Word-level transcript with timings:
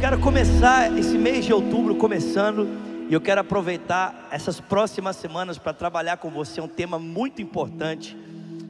quero 0.00 0.18
começar 0.18 0.98
esse 0.98 1.18
mês 1.18 1.44
de 1.44 1.52
outubro 1.52 1.94
começando 1.94 2.66
e 3.10 3.12
eu 3.12 3.20
quero 3.20 3.42
aproveitar 3.42 4.28
essas 4.30 4.58
próximas 4.58 5.14
semanas 5.16 5.58
para 5.58 5.74
trabalhar 5.74 6.16
com 6.16 6.30
você 6.30 6.58
um 6.58 6.66
tema 6.66 6.98
muito 6.98 7.42
importante, 7.42 8.16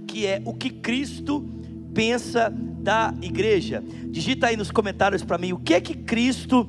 que 0.09 0.27
é 0.27 0.43
o 0.45 0.53
que 0.53 0.71
Cristo 0.71 1.49
pensa 1.95 2.53
da 2.53 3.15
igreja. 3.23 3.81
Digita 4.07 4.49
aí 4.49 4.57
nos 4.57 4.73
comentários 4.73 5.23
para 5.23 5.39
mim 5.39 5.53
o 5.53 5.59
que 5.61 5.73
é 5.73 5.81
que 5.81 5.95
Cristo 5.95 6.67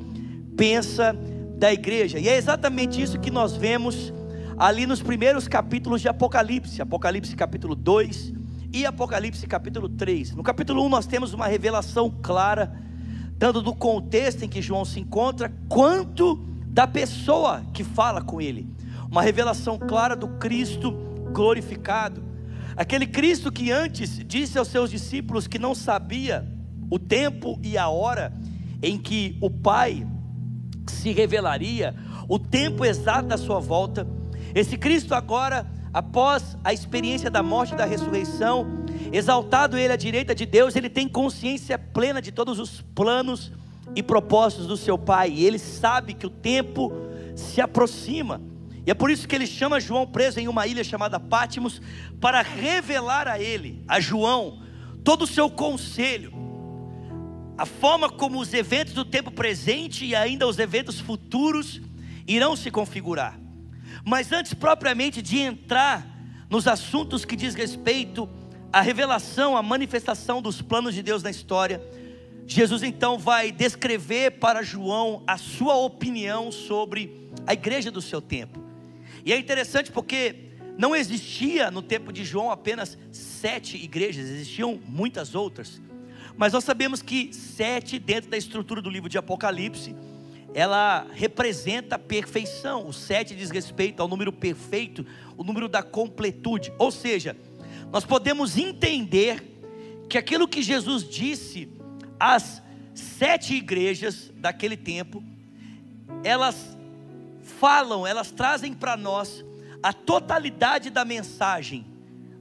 pensa 0.55 1.17
da 1.57 1.73
igreja. 1.73 2.19
E 2.19 2.29
é 2.29 2.37
exatamente 2.37 3.01
isso 3.01 3.19
que 3.19 3.31
nós 3.31 3.55
vemos 3.57 4.13
ali 4.59 4.85
nos 4.85 5.01
primeiros 5.01 5.47
capítulos 5.47 6.01
de 6.01 6.07
Apocalipse, 6.07 6.83
Apocalipse 6.83 7.35
capítulo 7.35 7.73
2 7.73 8.31
e 8.71 8.85
Apocalipse 8.85 9.47
capítulo 9.47 9.89
3. 9.89 10.35
No 10.35 10.43
capítulo 10.43 10.85
1 10.85 10.89
nós 10.89 11.07
temos 11.07 11.33
uma 11.33 11.47
revelação 11.47 12.13
clara 12.21 12.90
tanto 13.41 13.59
do 13.59 13.73
contexto 13.73 14.45
em 14.45 14.47
que 14.47 14.61
João 14.61 14.85
se 14.85 14.99
encontra, 14.99 15.51
quanto 15.67 16.35
da 16.67 16.85
pessoa 16.85 17.63
que 17.73 17.83
fala 17.83 18.21
com 18.21 18.39
ele. 18.39 18.69
Uma 19.09 19.23
revelação 19.23 19.79
clara 19.79 20.15
do 20.15 20.27
Cristo 20.37 20.91
glorificado. 21.33 22.23
Aquele 22.77 23.07
Cristo 23.07 23.51
que 23.51 23.71
antes 23.71 24.23
disse 24.27 24.59
aos 24.59 24.67
seus 24.67 24.91
discípulos 24.91 25.47
que 25.47 25.57
não 25.57 25.73
sabia 25.73 26.47
o 26.87 26.99
tempo 26.99 27.59
e 27.63 27.79
a 27.79 27.89
hora 27.89 28.31
em 28.79 28.95
que 28.95 29.35
o 29.41 29.49
Pai 29.49 30.05
se 30.85 31.11
revelaria, 31.11 31.95
o 32.29 32.37
tempo 32.37 32.85
exato 32.85 33.27
da 33.27 33.39
sua 33.39 33.59
volta. 33.59 34.05
Esse 34.53 34.77
Cristo 34.77 35.15
agora, 35.15 35.65
após 35.91 36.55
a 36.63 36.71
experiência 36.71 37.31
da 37.31 37.41
morte 37.41 37.73
e 37.73 37.77
da 37.77 37.85
ressurreição, 37.85 38.80
Exaltado 39.11 39.77
ele 39.77 39.91
à 39.91 39.97
direita 39.97 40.33
de 40.33 40.45
Deus, 40.45 40.75
ele 40.75 40.89
tem 40.89 41.07
consciência 41.07 41.77
plena 41.77 42.21
de 42.21 42.31
todos 42.31 42.59
os 42.59 42.81
planos 42.95 43.51
e 43.95 44.01
propósitos 44.01 44.67
do 44.67 44.77
seu 44.77 44.97
Pai. 44.97 45.31
E 45.31 45.45
ele 45.45 45.59
sabe 45.59 46.13
que 46.13 46.25
o 46.25 46.29
tempo 46.29 46.91
se 47.35 47.59
aproxima. 47.59 48.41
E 48.85 48.91
é 48.91 48.93
por 48.93 49.11
isso 49.11 49.27
que 49.27 49.35
ele 49.35 49.45
chama 49.45 49.79
João 49.79 50.07
preso 50.07 50.39
em 50.39 50.47
uma 50.47 50.65
ilha 50.65 50.83
chamada 50.83 51.19
Pátimos 51.19 51.81
para 52.19 52.41
revelar 52.41 53.27
a 53.27 53.39
ele, 53.39 53.83
a 53.87 53.99
João, 53.99 54.61
todo 55.03 55.23
o 55.23 55.27
seu 55.27 55.49
conselho, 55.49 56.33
a 57.57 57.65
forma 57.65 58.09
como 58.09 58.39
os 58.39 58.53
eventos 58.53 58.93
do 58.93 59.05
tempo 59.05 59.29
presente 59.29 60.05
e 60.05 60.15
ainda 60.15 60.47
os 60.47 60.57
eventos 60.57 60.99
futuros 60.99 61.81
irão 62.27 62.55
se 62.55 62.71
configurar. 62.71 63.39
Mas 64.05 64.31
antes 64.31 64.53
propriamente 64.53 65.21
de 65.21 65.37
entrar 65.37 66.07
nos 66.49 66.67
assuntos 66.67 67.23
que 67.23 67.35
diz 67.35 67.53
respeito 67.53 68.27
a 68.71 68.81
revelação, 68.81 69.57
a 69.57 69.61
manifestação 69.61 70.41
dos 70.41 70.61
planos 70.61 70.95
de 70.95 71.03
Deus 71.03 71.21
na 71.21 71.29
história, 71.29 71.81
Jesus 72.47 72.83
então 72.83 73.17
vai 73.17 73.51
descrever 73.51 74.31
para 74.31 74.63
João 74.63 75.23
a 75.27 75.37
sua 75.37 75.75
opinião 75.75 76.51
sobre 76.51 77.29
a 77.45 77.53
igreja 77.53 77.91
do 77.91 78.01
seu 78.01 78.21
tempo. 78.21 78.59
E 79.25 79.33
é 79.33 79.37
interessante 79.37 79.91
porque 79.91 80.51
não 80.77 80.95
existia 80.95 81.69
no 81.69 81.81
tempo 81.81 82.11
de 82.13 82.23
João 82.23 82.49
apenas 82.49 82.97
sete 83.11 83.77
igrejas, 83.77 84.29
existiam 84.29 84.79
muitas 84.87 85.35
outras. 85.35 85.81
Mas 86.37 86.53
nós 86.53 86.63
sabemos 86.63 87.01
que 87.01 87.33
sete, 87.33 87.99
dentro 87.99 88.29
da 88.29 88.37
estrutura 88.37 88.81
do 88.81 88.89
livro 88.89 89.09
de 89.09 89.17
Apocalipse, 89.17 89.93
ela 90.53 91.07
representa 91.13 91.95
a 91.95 91.99
perfeição. 91.99 92.87
O 92.87 92.93
sete 92.93 93.35
diz 93.35 93.49
respeito 93.49 94.01
ao 94.01 94.07
número 94.07 94.31
perfeito, 94.31 95.05
o 95.37 95.43
número 95.43 95.67
da 95.67 95.83
completude. 95.83 96.73
Ou 96.77 96.91
seja, 96.91 97.35
nós 97.91 98.05
podemos 98.05 98.57
entender 98.57 99.43
que 100.09 100.17
aquilo 100.17 100.47
que 100.47 100.61
Jesus 100.61 101.07
disse 101.07 101.69
às 102.19 102.61
sete 102.93 103.53
igrejas 103.55 104.31
daquele 104.35 104.77
tempo, 104.77 105.23
elas 106.23 106.77
falam, 107.59 108.05
elas 108.05 108.31
trazem 108.31 108.73
para 108.73 108.95
nós 108.95 109.43
a 109.83 109.91
totalidade 109.91 110.89
da 110.89 111.03
mensagem 111.03 111.85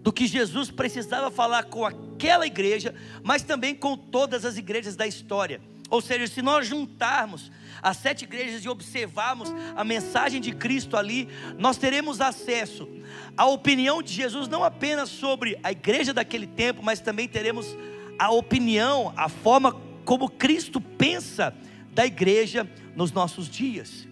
do 0.03 0.13
que 0.13 0.27
Jesus 0.27 0.71
precisava 0.71 1.31
falar 1.31 1.65
com 1.65 1.85
aquela 1.85 2.47
igreja, 2.47 2.95
mas 3.23 3.43
também 3.43 3.75
com 3.75 3.97
todas 3.97 4.45
as 4.45 4.57
igrejas 4.57 4.97
da 4.97 5.07
história. 5.07 5.61
Ou 5.91 6.01
seja, 6.01 6.27
se 6.29 6.41
nós 6.41 6.67
juntarmos 6.67 7.51
as 7.83 7.97
sete 7.97 8.25
igrejas 8.25 8.65
e 8.65 8.69
observarmos 8.69 9.53
a 9.75 9.83
mensagem 9.83 10.41
de 10.41 10.53
Cristo 10.53 10.97
ali, 10.97 11.29
nós 11.59 11.77
teremos 11.77 12.21
acesso 12.21 12.89
à 13.37 13.45
opinião 13.47 14.01
de 14.03 14.13
Jesus 14.13 14.47
não 14.47 14.63
apenas 14.63 15.09
sobre 15.09 15.59
a 15.63 15.73
igreja 15.73 16.15
daquele 16.15 16.47
tempo, 16.47 16.81
mas 16.83 17.01
também 17.01 17.27
teremos 17.27 17.77
a 18.19 18.31
opinião, 18.31 19.13
a 19.17 19.29
forma 19.29 19.73
como 20.05 20.31
Cristo 20.31 20.81
pensa 20.81 21.55
da 21.93 22.07
igreja 22.07 22.69
nos 22.95 23.11
nossos 23.11 23.49
dias. 23.49 24.07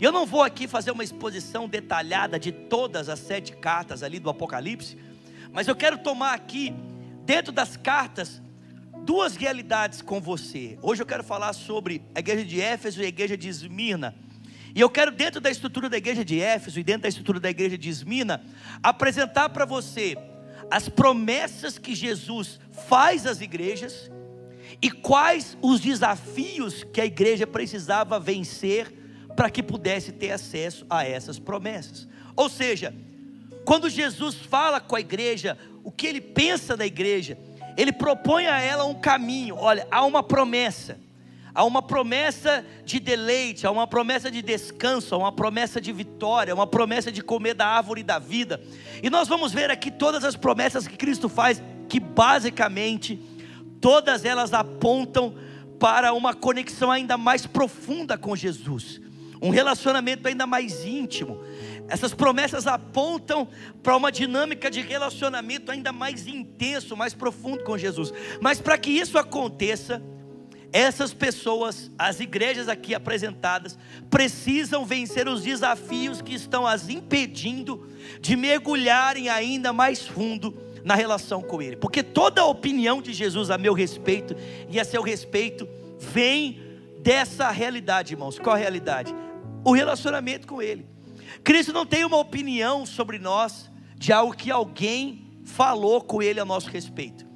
Eu 0.00 0.12
não 0.12 0.24
vou 0.24 0.42
aqui 0.42 0.68
fazer 0.68 0.92
uma 0.92 1.04
exposição 1.04 1.68
detalhada 1.68 2.38
de 2.38 2.52
todas 2.52 3.08
as 3.08 3.18
sete 3.18 3.52
cartas 3.56 4.02
ali 4.02 4.18
do 4.18 4.30
Apocalipse, 4.30 4.96
mas 5.52 5.66
eu 5.66 5.74
quero 5.74 5.98
tomar 5.98 6.34
aqui, 6.34 6.72
dentro 7.24 7.52
das 7.52 7.76
cartas, 7.76 8.40
duas 9.10 9.34
realidades 9.34 10.00
com 10.00 10.20
você. 10.20 10.78
Hoje 10.80 11.02
eu 11.02 11.06
quero 11.06 11.24
falar 11.24 11.52
sobre 11.52 12.00
a 12.14 12.20
igreja 12.20 12.44
de 12.44 12.60
Éfeso 12.60 13.02
e 13.02 13.04
a 13.04 13.08
igreja 13.08 13.36
de 13.36 13.48
Esmirna. 13.48 14.14
E 14.72 14.80
eu 14.80 14.88
quero, 14.88 15.10
dentro 15.10 15.40
da 15.40 15.50
estrutura 15.50 15.88
da 15.88 15.96
igreja 15.96 16.24
de 16.24 16.40
Éfeso 16.40 16.78
e 16.78 16.84
dentro 16.84 17.02
da 17.02 17.08
estrutura 17.08 17.40
da 17.40 17.50
igreja 17.50 17.76
de 17.76 17.88
Esmirna, 17.88 18.40
apresentar 18.80 19.48
para 19.48 19.64
você 19.64 20.16
as 20.70 20.88
promessas 20.88 21.76
que 21.76 21.92
Jesus 21.92 22.60
faz 22.86 23.26
às 23.26 23.40
igrejas 23.40 24.08
e 24.80 24.88
quais 24.92 25.58
os 25.60 25.80
desafios 25.80 26.84
que 26.84 27.00
a 27.00 27.04
igreja 27.04 27.48
precisava 27.48 28.20
vencer 28.20 28.94
para 29.34 29.50
que 29.50 29.60
pudesse 29.60 30.12
ter 30.12 30.30
acesso 30.30 30.86
a 30.88 31.04
essas 31.04 31.36
promessas. 31.36 32.06
Ou 32.36 32.48
seja, 32.48 32.94
quando 33.64 33.90
Jesus 33.90 34.36
fala 34.36 34.80
com 34.80 34.94
a 34.94 35.00
igreja, 35.00 35.58
o 35.82 35.90
que 35.90 36.06
ele 36.06 36.20
pensa 36.20 36.76
da 36.76 36.86
igreja, 36.86 37.36
ele 37.80 37.92
propõe 37.92 38.46
a 38.46 38.60
ela 38.60 38.84
um 38.84 38.92
caminho. 38.92 39.56
Olha, 39.58 39.86
há 39.90 40.04
uma 40.04 40.22
promessa. 40.22 40.98
Há 41.54 41.64
uma 41.64 41.80
promessa 41.80 42.64
de 42.84 43.00
deleite, 43.00 43.66
há 43.66 43.70
uma 43.70 43.86
promessa 43.86 44.30
de 44.30 44.42
descanso, 44.42 45.14
há 45.14 45.18
uma 45.18 45.32
promessa 45.32 45.80
de 45.80 45.90
vitória, 45.90 46.52
há 46.52 46.54
uma 46.54 46.66
promessa 46.66 47.10
de 47.10 47.22
comer 47.22 47.54
da 47.54 47.66
árvore 47.66 48.02
da 48.02 48.18
vida. 48.18 48.60
E 49.02 49.08
nós 49.08 49.26
vamos 49.26 49.50
ver 49.52 49.70
aqui 49.70 49.90
todas 49.90 50.24
as 50.24 50.36
promessas 50.36 50.86
que 50.86 50.96
Cristo 50.96 51.26
faz, 51.26 51.62
que 51.88 51.98
basicamente 51.98 53.18
todas 53.80 54.26
elas 54.26 54.52
apontam 54.52 55.34
para 55.78 56.12
uma 56.12 56.34
conexão 56.34 56.90
ainda 56.90 57.16
mais 57.16 57.46
profunda 57.46 58.18
com 58.18 58.36
Jesus, 58.36 59.00
um 59.40 59.48
relacionamento 59.48 60.28
ainda 60.28 60.46
mais 60.46 60.84
íntimo. 60.84 61.40
Essas 61.90 62.14
promessas 62.14 62.68
apontam 62.68 63.48
para 63.82 63.96
uma 63.96 64.12
dinâmica 64.12 64.70
de 64.70 64.80
relacionamento 64.80 65.72
ainda 65.72 65.90
mais 65.90 66.28
intenso, 66.28 66.96
mais 66.96 67.12
profundo 67.12 67.64
com 67.64 67.76
Jesus. 67.76 68.12
Mas 68.40 68.60
para 68.60 68.78
que 68.78 68.90
isso 68.90 69.18
aconteça, 69.18 70.00
essas 70.72 71.12
pessoas, 71.12 71.90
as 71.98 72.20
igrejas 72.20 72.68
aqui 72.68 72.94
apresentadas, 72.94 73.76
precisam 74.08 74.86
vencer 74.86 75.26
os 75.26 75.42
desafios 75.42 76.22
que 76.22 76.32
estão 76.32 76.64
as 76.64 76.88
impedindo 76.88 77.88
de 78.20 78.36
mergulharem 78.36 79.28
ainda 79.28 79.72
mais 79.72 80.06
fundo 80.06 80.56
na 80.84 80.94
relação 80.94 81.42
com 81.42 81.60
Ele, 81.60 81.76
porque 81.76 82.02
toda 82.04 82.40
a 82.40 82.46
opinião 82.46 83.02
de 83.02 83.12
Jesus 83.12 83.50
a 83.50 83.58
meu 83.58 83.74
respeito 83.74 84.34
e 84.68 84.78
a 84.78 84.84
seu 84.84 85.02
respeito 85.02 85.68
vem 85.98 86.58
dessa 87.02 87.50
realidade, 87.50 88.14
irmãos. 88.14 88.38
Qual 88.38 88.54
a 88.54 88.58
realidade? 88.58 89.12
O 89.64 89.72
relacionamento 89.72 90.46
com 90.46 90.62
Ele. 90.62 90.89
Cristo 91.44 91.72
não 91.72 91.86
tem 91.86 92.04
uma 92.04 92.18
opinião 92.18 92.84
sobre 92.84 93.18
nós 93.18 93.70
de 93.96 94.12
algo 94.12 94.34
que 94.34 94.50
alguém 94.50 95.26
falou 95.44 96.00
com 96.00 96.22
ele 96.22 96.40
a 96.40 96.44
nosso 96.44 96.70
respeito. 96.70 97.26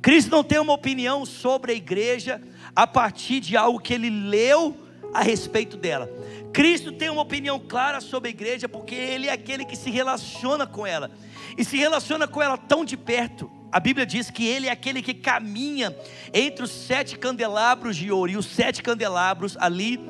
Cristo 0.00 0.30
não 0.30 0.44
tem 0.44 0.58
uma 0.58 0.72
opinião 0.72 1.24
sobre 1.24 1.72
a 1.72 1.74
igreja 1.74 2.42
a 2.74 2.86
partir 2.86 3.40
de 3.40 3.56
algo 3.56 3.80
que 3.80 3.94
ele 3.94 4.10
leu 4.10 4.76
a 5.12 5.22
respeito 5.22 5.76
dela. 5.76 6.10
Cristo 6.52 6.92
tem 6.92 7.08
uma 7.08 7.22
opinião 7.22 7.58
clara 7.58 8.00
sobre 8.00 8.28
a 8.28 8.30
igreja 8.30 8.68
porque 8.68 8.94
ele 8.94 9.28
é 9.28 9.32
aquele 9.32 9.64
que 9.64 9.76
se 9.76 9.90
relaciona 9.90 10.66
com 10.66 10.86
ela 10.86 11.10
e 11.56 11.64
se 11.64 11.76
relaciona 11.76 12.28
com 12.28 12.42
ela 12.42 12.56
tão 12.56 12.84
de 12.84 12.96
perto. 12.96 13.50
A 13.72 13.80
Bíblia 13.80 14.06
diz 14.06 14.30
que 14.30 14.46
ele 14.46 14.68
é 14.68 14.70
aquele 14.70 15.02
que 15.02 15.14
caminha 15.14 15.96
entre 16.32 16.64
os 16.64 16.70
sete 16.70 17.18
candelabros 17.18 17.96
de 17.96 18.10
ouro 18.10 18.30
e 18.30 18.36
os 18.36 18.46
sete 18.46 18.82
candelabros 18.82 19.56
ali 19.58 20.00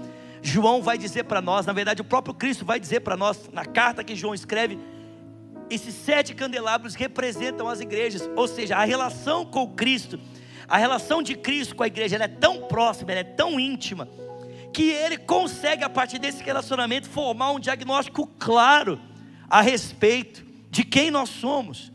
João 0.44 0.82
vai 0.82 0.98
dizer 0.98 1.24
para 1.24 1.40
nós, 1.40 1.64
na 1.64 1.72
verdade, 1.72 2.02
o 2.02 2.04
próprio 2.04 2.34
Cristo 2.34 2.66
vai 2.66 2.78
dizer 2.78 3.00
para 3.00 3.16
nós, 3.16 3.48
na 3.50 3.64
carta 3.64 4.04
que 4.04 4.14
João 4.14 4.34
escreve, 4.34 4.78
esses 5.70 5.94
sete 5.94 6.34
candelabros 6.34 6.94
representam 6.94 7.66
as 7.66 7.80
igrejas, 7.80 8.28
ou 8.36 8.46
seja, 8.46 8.76
a 8.76 8.84
relação 8.84 9.46
com 9.46 9.66
Cristo, 9.74 10.20
a 10.68 10.76
relação 10.76 11.22
de 11.22 11.34
Cristo 11.34 11.74
com 11.74 11.82
a 11.82 11.86
igreja, 11.86 12.16
ela 12.16 12.26
é 12.26 12.28
tão 12.28 12.60
próxima, 12.68 13.12
ela 13.12 13.20
é 13.20 13.24
tão 13.24 13.58
íntima, 13.58 14.06
que 14.70 14.90
ele 14.90 15.16
consegue, 15.16 15.82
a 15.82 15.88
partir 15.88 16.18
desse 16.18 16.42
relacionamento, 16.42 17.08
formar 17.08 17.52
um 17.52 17.58
diagnóstico 17.58 18.26
claro 18.38 19.00
a 19.48 19.62
respeito 19.62 20.44
de 20.70 20.84
quem 20.84 21.10
nós 21.10 21.30
somos. 21.30 21.90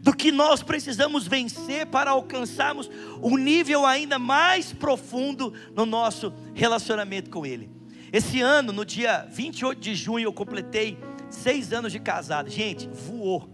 Do 0.00 0.14
que 0.14 0.30
nós 0.30 0.62
precisamos 0.62 1.26
vencer 1.26 1.86
para 1.86 2.10
alcançarmos 2.10 2.90
um 3.22 3.36
nível 3.36 3.86
ainda 3.86 4.18
mais 4.18 4.72
profundo 4.72 5.52
no 5.74 5.86
nosso 5.86 6.32
relacionamento 6.54 7.30
com 7.30 7.44
Ele. 7.46 7.70
Esse 8.12 8.40
ano, 8.40 8.72
no 8.72 8.84
dia 8.84 9.26
28 9.30 9.80
de 9.80 9.94
junho, 9.94 10.24
eu 10.24 10.32
completei 10.32 10.98
seis 11.28 11.72
anos 11.72 11.92
de 11.92 12.00
casado. 12.00 12.50
Gente, 12.50 12.88
voou. 12.88 13.48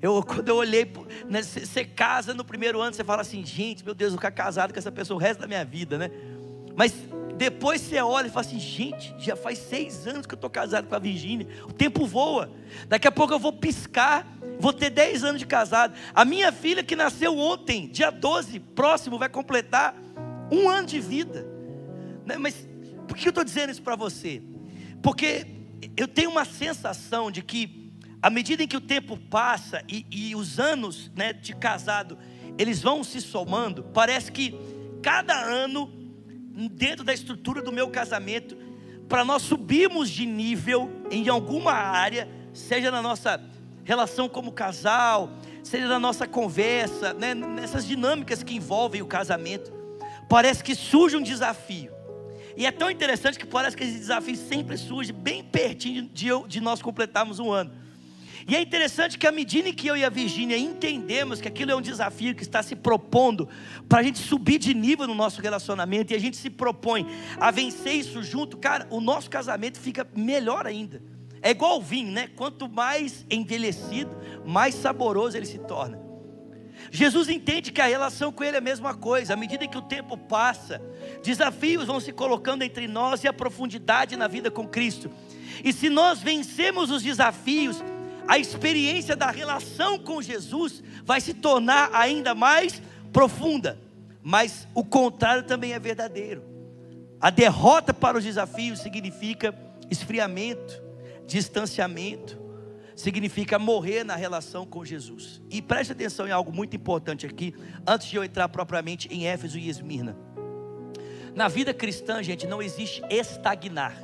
Eu, 0.00 0.22
quando 0.22 0.48
eu 0.48 0.56
olhei, 0.56 0.90
né, 1.28 1.42
você 1.42 1.84
casa 1.84 2.32
no 2.34 2.44
primeiro 2.44 2.80
ano, 2.80 2.94
você 2.94 3.04
fala 3.04 3.22
assim, 3.22 3.44
gente, 3.44 3.84
meu 3.84 3.94
Deus, 3.94 4.08
eu 4.08 4.12
vou 4.12 4.18
ficar 4.18 4.30
casado 4.30 4.72
com 4.72 4.78
essa 4.78 4.92
pessoa 4.92 5.18
o 5.18 5.20
resto 5.20 5.40
da 5.40 5.46
minha 5.46 5.64
vida, 5.64 5.98
né? 5.98 6.10
Mas 6.74 6.94
depois 7.36 7.80
você 7.80 8.00
olha 8.00 8.26
e 8.26 8.30
fala 8.30 8.46
assim, 8.46 8.58
gente, 8.58 9.14
já 9.18 9.36
faz 9.36 9.58
seis 9.58 10.06
anos 10.06 10.26
que 10.26 10.34
eu 10.34 10.36
estou 10.36 10.50
casado 10.50 10.86
com 10.86 10.94
a 10.94 10.98
Virgínia, 10.98 11.46
o 11.64 11.72
tempo 11.72 12.06
voa. 12.06 12.50
Daqui 12.88 13.06
a 13.06 13.12
pouco 13.12 13.32
eu 13.32 13.38
vou 13.38 13.52
piscar, 13.52 14.26
vou 14.58 14.72
ter 14.72 14.90
dez 14.90 15.24
anos 15.24 15.38
de 15.38 15.46
casado. 15.46 15.94
A 16.14 16.24
minha 16.24 16.52
filha 16.52 16.82
que 16.82 16.96
nasceu 16.96 17.36
ontem, 17.36 17.88
dia 17.88 18.10
12, 18.10 18.60
próximo, 18.60 19.18
vai 19.18 19.28
completar 19.28 19.94
um 20.50 20.68
ano 20.68 20.86
de 20.86 21.00
vida. 21.00 21.46
Né? 22.24 22.36
Mas 22.38 22.66
por 23.06 23.16
que 23.16 23.28
eu 23.28 23.30
estou 23.30 23.44
dizendo 23.44 23.70
isso 23.70 23.82
para 23.82 23.96
você? 23.96 24.42
Porque 25.02 25.46
eu 25.96 26.08
tenho 26.08 26.30
uma 26.30 26.44
sensação 26.44 27.30
de 27.30 27.42
que, 27.42 27.92
à 28.20 28.30
medida 28.30 28.62
em 28.62 28.68
que 28.68 28.76
o 28.76 28.80
tempo 28.80 29.16
passa 29.16 29.82
e, 29.88 30.06
e 30.10 30.34
os 30.34 30.58
anos 30.58 31.10
né, 31.14 31.32
de 31.32 31.54
casado, 31.54 32.18
eles 32.58 32.82
vão 32.82 33.04
se 33.04 33.20
somando, 33.20 33.84
parece 33.84 34.32
que 34.32 34.54
cada 35.02 35.34
ano 35.34 35.92
dentro 36.70 37.04
da 37.04 37.12
estrutura 37.12 37.60
do 37.60 37.70
meu 37.70 37.88
casamento, 37.88 38.56
para 39.08 39.24
nós 39.24 39.42
subirmos 39.42 40.10
de 40.10 40.26
nível 40.26 40.90
em 41.10 41.28
alguma 41.28 41.72
área, 41.72 42.28
seja 42.52 42.90
na 42.90 43.02
nossa 43.02 43.38
relação 43.86 44.28
como 44.28 44.50
casal, 44.50 45.30
seja 45.62 45.86
na 45.86 46.00
nossa 46.00 46.26
conversa, 46.26 47.14
né, 47.14 47.34
nessas 47.34 47.86
dinâmicas 47.86 48.42
que 48.42 48.56
envolvem 48.56 49.00
o 49.00 49.06
casamento, 49.06 49.72
parece 50.28 50.62
que 50.62 50.74
surge 50.74 51.16
um 51.16 51.22
desafio. 51.22 51.92
E 52.56 52.66
é 52.66 52.72
tão 52.72 52.90
interessante 52.90 53.38
que 53.38 53.46
parece 53.46 53.76
que 53.76 53.84
esse 53.84 53.98
desafio 53.98 54.34
sempre 54.34 54.76
surge 54.76 55.12
bem 55.12 55.44
pertinho 55.44 56.10
de, 56.12 56.26
de 56.48 56.60
nós 56.60 56.82
completarmos 56.82 57.38
um 57.38 57.52
ano. 57.52 57.70
E 58.48 58.56
é 58.56 58.60
interessante 58.60 59.18
que 59.18 59.26
à 59.26 59.32
medida 59.32 59.72
que 59.72 59.86
eu 59.86 59.96
e 59.96 60.04
a 60.04 60.08
Virgínia 60.08 60.58
entendemos 60.58 61.40
que 61.40 61.46
aquilo 61.46 61.70
é 61.70 61.76
um 61.76 61.80
desafio 61.80 62.34
que 62.34 62.42
está 62.42 62.62
se 62.64 62.74
propondo 62.74 63.48
para 63.88 64.00
a 64.00 64.02
gente 64.02 64.18
subir 64.18 64.58
de 64.58 64.74
nível 64.74 65.06
no 65.06 65.14
nosso 65.14 65.40
relacionamento 65.40 66.12
e 66.12 66.16
a 66.16 66.18
gente 66.18 66.36
se 66.36 66.50
propõe 66.50 67.06
a 67.38 67.52
vencer 67.52 67.94
isso 67.94 68.22
junto, 68.22 68.56
cara, 68.56 68.86
o 68.90 69.00
nosso 69.00 69.30
casamento 69.30 69.78
fica 69.78 70.06
melhor 70.14 70.66
ainda. 70.66 71.02
É 71.46 71.50
igual 71.50 71.78
o 71.78 71.80
vinho, 71.80 72.10
né? 72.10 72.28
Quanto 72.34 72.68
mais 72.68 73.24
envelhecido, 73.30 74.10
mais 74.44 74.74
saboroso 74.74 75.36
ele 75.36 75.46
se 75.46 75.58
torna. 75.58 75.96
Jesus 76.90 77.28
entende 77.28 77.70
que 77.70 77.80
a 77.80 77.86
relação 77.86 78.32
com 78.32 78.42
Ele 78.42 78.56
é 78.56 78.58
a 78.58 78.60
mesma 78.60 78.94
coisa, 78.94 79.34
à 79.34 79.36
medida 79.36 79.64
que 79.68 79.78
o 79.78 79.82
tempo 79.82 80.18
passa, 80.18 80.82
desafios 81.22 81.86
vão 81.86 82.00
se 82.00 82.10
colocando 82.12 82.62
entre 82.62 82.88
nós 82.88 83.22
e 83.22 83.28
a 83.28 83.32
profundidade 83.32 84.16
na 84.16 84.26
vida 84.26 84.50
com 84.50 84.66
Cristo. 84.66 85.08
E 85.62 85.72
se 85.72 85.88
nós 85.88 86.20
vencemos 86.20 86.90
os 86.90 87.00
desafios, 87.00 87.80
a 88.26 88.36
experiência 88.36 89.14
da 89.14 89.30
relação 89.30 90.00
com 90.00 90.20
Jesus 90.20 90.82
vai 91.04 91.20
se 91.20 91.32
tornar 91.32 91.90
ainda 91.92 92.34
mais 92.34 92.82
profunda. 93.12 93.78
Mas 94.20 94.66
o 94.74 94.82
contrário 94.82 95.44
também 95.44 95.74
é 95.74 95.78
verdadeiro. 95.78 96.42
A 97.20 97.30
derrota 97.30 97.94
para 97.94 98.18
os 98.18 98.24
desafios 98.24 98.80
significa 98.80 99.54
esfriamento, 99.88 100.84
distanciamento, 101.26 102.38
significa 102.94 103.58
morrer 103.58 104.04
na 104.04 104.16
relação 104.16 104.64
com 104.64 104.84
Jesus. 104.84 105.42
E 105.50 105.60
preste 105.60 105.92
atenção 105.92 106.26
em 106.26 106.30
algo 106.30 106.52
muito 106.52 106.74
importante 106.74 107.26
aqui, 107.26 107.54
antes 107.86 108.08
de 108.08 108.16
eu 108.16 108.24
entrar 108.24 108.48
propriamente 108.48 109.08
em 109.12 109.26
Éfeso 109.26 109.58
e 109.58 109.68
Esmirna. 109.68 110.16
Na 111.34 111.48
vida 111.48 111.74
cristã, 111.74 112.22
gente, 112.22 112.46
não 112.46 112.62
existe 112.62 113.02
estagnar. 113.10 114.00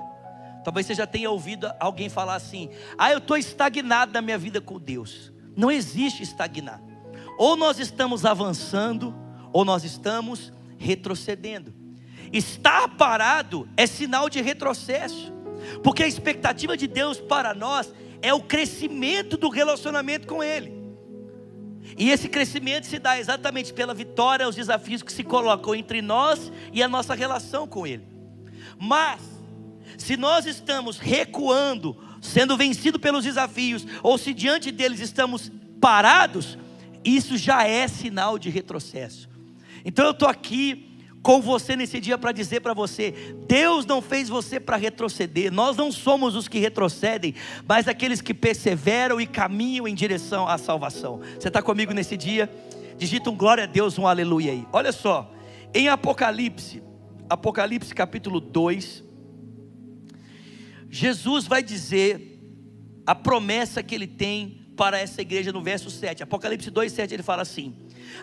Talvez 0.62 0.86
você 0.86 0.94
já 0.94 1.06
tenha 1.06 1.30
ouvido 1.30 1.72
alguém 1.80 2.10
falar 2.10 2.34
assim: 2.34 2.68
ah, 2.98 3.10
eu 3.10 3.18
estou 3.18 3.36
estagnado 3.36 4.12
na 4.12 4.20
minha 4.20 4.36
vida 4.36 4.60
com 4.60 4.78
Deus. 4.78 5.32
Não 5.56 5.70
existe 5.70 6.22
estagnar. 6.22 6.80
Ou 7.38 7.56
nós 7.56 7.78
estamos 7.78 8.26
avançando, 8.26 9.14
ou 9.52 9.64
nós 9.64 9.82
estamos 9.82 10.52
retrocedendo. 10.78 11.74
Estar 12.32 12.88
parado 12.96 13.68
é 13.76 13.86
sinal 13.86 14.28
de 14.28 14.40
retrocesso, 14.40 15.31
porque 15.82 16.02
a 16.02 16.08
expectativa 16.08 16.76
de 16.76 16.86
Deus 16.86 17.20
para 17.20 17.54
nós 17.54 17.92
é 18.20 18.32
o 18.32 18.40
crescimento 18.40 19.36
do 19.36 19.48
relacionamento 19.48 20.26
com 20.26 20.42
Ele. 20.42 20.82
E 21.98 22.10
esse 22.10 22.28
crescimento 22.28 22.86
se 22.86 22.98
dá 22.98 23.18
exatamente 23.18 23.72
pela 23.72 23.92
vitória 23.92 24.46
aos 24.46 24.54
desafios 24.54 25.02
que 25.02 25.12
se 25.12 25.24
colocam 25.24 25.74
entre 25.74 26.00
nós 26.00 26.52
e 26.72 26.82
a 26.82 26.88
nossa 26.88 27.14
relação 27.14 27.66
com 27.66 27.86
Ele. 27.86 28.04
Mas 28.78 29.20
se 29.98 30.16
nós 30.16 30.46
estamos 30.46 30.98
recuando, 30.98 31.96
sendo 32.20 32.56
vencidos 32.56 33.00
pelos 33.00 33.24
desafios, 33.24 33.86
ou 34.02 34.16
se 34.16 34.32
diante 34.32 34.70
deles 34.70 35.00
estamos 35.00 35.50
parados, 35.80 36.56
isso 37.04 37.36
já 37.36 37.66
é 37.66 37.86
sinal 37.88 38.38
de 38.38 38.48
retrocesso. 38.48 39.28
Então 39.84 40.04
eu 40.04 40.12
estou 40.12 40.28
aqui 40.28 40.91
com 41.22 41.40
você 41.40 41.76
nesse 41.76 42.00
dia 42.00 42.18
para 42.18 42.32
dizer 42.32 42.60
para 42.60 42.74
você: 42.74 43.14
Deus 43.46 43.86
não 43.86 44.02
fez 44.02 44.28
você 44.28 44.58
para 44.58 44.76
retroceder, 44.76 45.52
nós 45.52 45.76
não 45.76 45.92
somos 45.92 46.34
os 46.34 46.48
que 46.48 46.58
retrocedem, 46.58 47.34
mas 47.66 47.86
aqueles 47.86 48.20
que 48.20 48.34
perseveram 48.34 49.20
e 49.20 49.26
caminham 49.26 49.86
em 49.86 49.94
direção 49.94 50.48
à 50.48 50.58
salvação. 50.58 51.20
Você 51.38 51.48
está 51.48 51.62
comigo 51.62 51.92
nesse 51.92 52.16
dia? 52.16 52.50
Digita 52.98 53.30
um 53.30 53.36
glória 53.36 53.64
a 53.64 53.66
Deus, 53.66 53.98
um 53.98 54.06
aleluia 54.06 54.52
aí. 54.52 54.66
Olha 54.72 54.92
só, 54.92 55.32
em 55.72 55.88
Apocalipse, 55.88 56.82
Apocalipse 57.28 57.94
capítulo 57.94 58.40
2, 58.40 59.02
Jesus 60.90 61.46
vai 61.46 61.62
dizer 61.62 62.40
a 63.06 63.14
promessa 63.14 63.82
que 63.82 63.94
ele 63.94 64.06
tem 64.06 64.62
para 64.76 64.98
essa 64.98 65.22
igreja 65.22 65.52
no 65.52 65.62
verso 65.62 65.90
7. 65.90 66.22
Apocalipse 66.22 66.70
2, 66.70 66.92
7, 66.92 67.14
ele 67.14 67.22
fala 67.22 67.42
assim: 67.42 67.74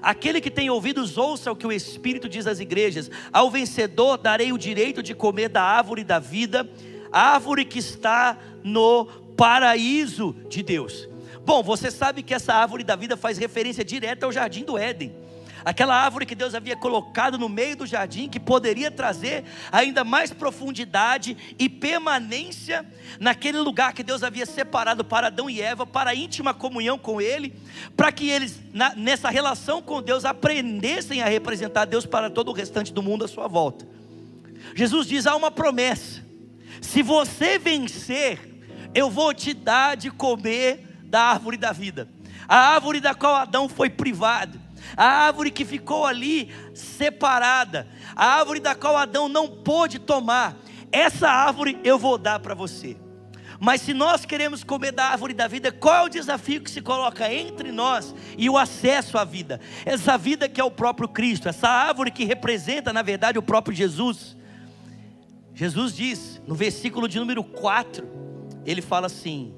Aquele 0.01 0.41
que 0.41 0.51
tem 0.51 0.69
ouvidos, 0.69 1.17
ouça 1.17 1.51
o 1.51 1.55
que 1.55 1.67
o 1.67 1.71
Espírito 1.71 2.29
diz 2.29 2.47
às 2.47 2.59
igrejas. 2.59 3.09
Ao 3.31 3.49
vencedor 3.49 4.17
darei 4.17 4.51
o 4.51 4.57
direito 4.57 5.03
de 5.03 5.13
comer 5.13 5.49
da 5.49 5.63
árvore 5.63 6.03
da 6.03 6.19
vida, 6.19 6.69
árvore 7.11 7.65
que 7.65 7.79
está 7.79 8.37
no 8.63 9.05
paraíso 9.35 10.35
de 10.47 10.63
Deus. 10.63 11.07
Bom, 11.45 11.63
você 11.63 11.89
sabe 11.89 12.21
que 12.21 12.33
essa 12.33 12.53
árvore 12.53 12.83
da 12.83 12.95
vida 12.95 13.17
faz 13.17 13.37
referência 13.37 13.83
direta 13.83 14.25
ao 14.25 14.31
jardim 14.31 14.63
do 14.63 14.77
Éden 14.77 15.13
aquela 15.63 15.95
árvore 15.95 16.25
que 16.25 16.35
Deus 16.35 16.55
havia 16.55 16.75
colocado 16.75 17.37
no 17.37 17.49
meio 17.49 17.75
do 17.75 17.85
jardim, 17.85 18.29
que 18.29 18.39
poderia 18.39 18.89
trazer 18.89 19.43
ainda 19.71 20.03
mais 20.03 20.31
profundidade 20.31 21.35
e 21.57 21.67
permanência 21.67 22.85
naquele 23.19 23.59
lugar 23.59 23.93
que 23.93 24.03
Deus 24.03 24.23
havia 24.23 24.45
separado 24.45 25.03
para 25.03 25.27
Adão 25.27 25.49
e 25.49 25.61
Eva, 25.61 25.85
para 25.85 26.15
íntima 26.15 26.53
comunhão 26.53 26.97
com 26.97 27.21
Ele, 27.21 27.53
para 27.95 28.11
que 28.11 28.29
eles, 28.29 28.59
na, 28.73 28.95
nessa 28.95 29.29
relação 29.29 29.81
com 29.81 30.01
Deus, 30.01 30.25
aprendessem 30.25 31.21
a 31.21 31.27
representar 31.27 31.85
Deus 31.85 32.05
para 32.05 32.29
todo 32.29 32.49
o 32.49 32.53
restante 32.53 32.93
do 32.93 33.03
mundo 33.03 33.25
à 33.25 33.27
sua 33.27 33.47
volta. 33.47 33.87
Jesus 34.75 35.07
diz: 35.07 35.27
há 35.27 35.35
uma 35.35 35.51
promessa, 35.51 36.23
se 36.81 37.01
você 37.01 37.57
vencer, 37.57 38.39
eu 38.93 39.09
vou 39.09 39.33
te 39.33 39.53
dar 39.53 39.95
de 39.95 40.09
comer 40.09 40.85
da 41.03 41.21
árvore 41.21 41.57
da 41.57 41.71
vida, 41.71 42.07
a 42.47 42.73
árvore 42.73 42.99
da 42.99 43.13
qual 43.13 43.35
Adão 43.35 43.67
foi 43.67 43.89
privado 43.89 44.68
a 44.95 45.05
árvore 45.05 45.51
que 45.51 45.65
ficou 45.65 46.05
ali 46.05 46.51
separada, 46.73 47.87
a 48.15 48.25
árvore 48.25 48.59
da 48.59 48.75
qual 48.75 48.97
Adão 48.97 49.29
não 49.29 49.47
pôde 49.47 49.99
tomar, 49.99 50.57
essa 50.91 51.29
árvore 51.29 51.79
eu 51.83 51.97
vou 51.97 52.17
dar 52.17 52.39
para 52.39 52.55
você. 52.55 52.97
Mas 53.59 53.81
se 53.81 53.93
nós 53.93 54.23
queremos 54.23 54.63
comer 54.63 54.93
da 54.93 55.05
árvore 55.05 55.33
da 55.33 55.45
vida, 55.45 55.69
qual 55.69 55.95
é 55.95 56.03
o 56.05 56.09
desafio 56.09 56.61
que 56.61 56.71
se 56.71 56.81
coloca 56.81 57.31
entre 57.31 57.71
nós 57.73 58.15
e 58.37 58.49
o 58.49 58.57
acesso 58.57 59.17
à 59.17 59.25
vida? 59.25 59.59
Essa 59.85 60.17
vida 60.17 60.47
que 60.47 60.61
é 60.61 60.63
o 60.63 60.71
próprio 60.71 61.09
Cristo, 61.09 61.49
essa 61.49 61.67
árvore 61.67 62.09
que 62.09 62.23
representa, 62.23 62.93
na 62.93 63.01
verdade, 63.01 63.37
o 63.37 63.43
próprio 63.43 63.75
Jesus. 63.75 64.37
Jesus 65.53 65.93
diz, 65.93 66.41
no 66.47 66.55
versículo 66.55 67.05
de 67.05 67.19
número 67.19 67.43
4, 67.43 68.07
ele 68.65 68.81
fala 68.81 69.07
assim: 69.07 69.53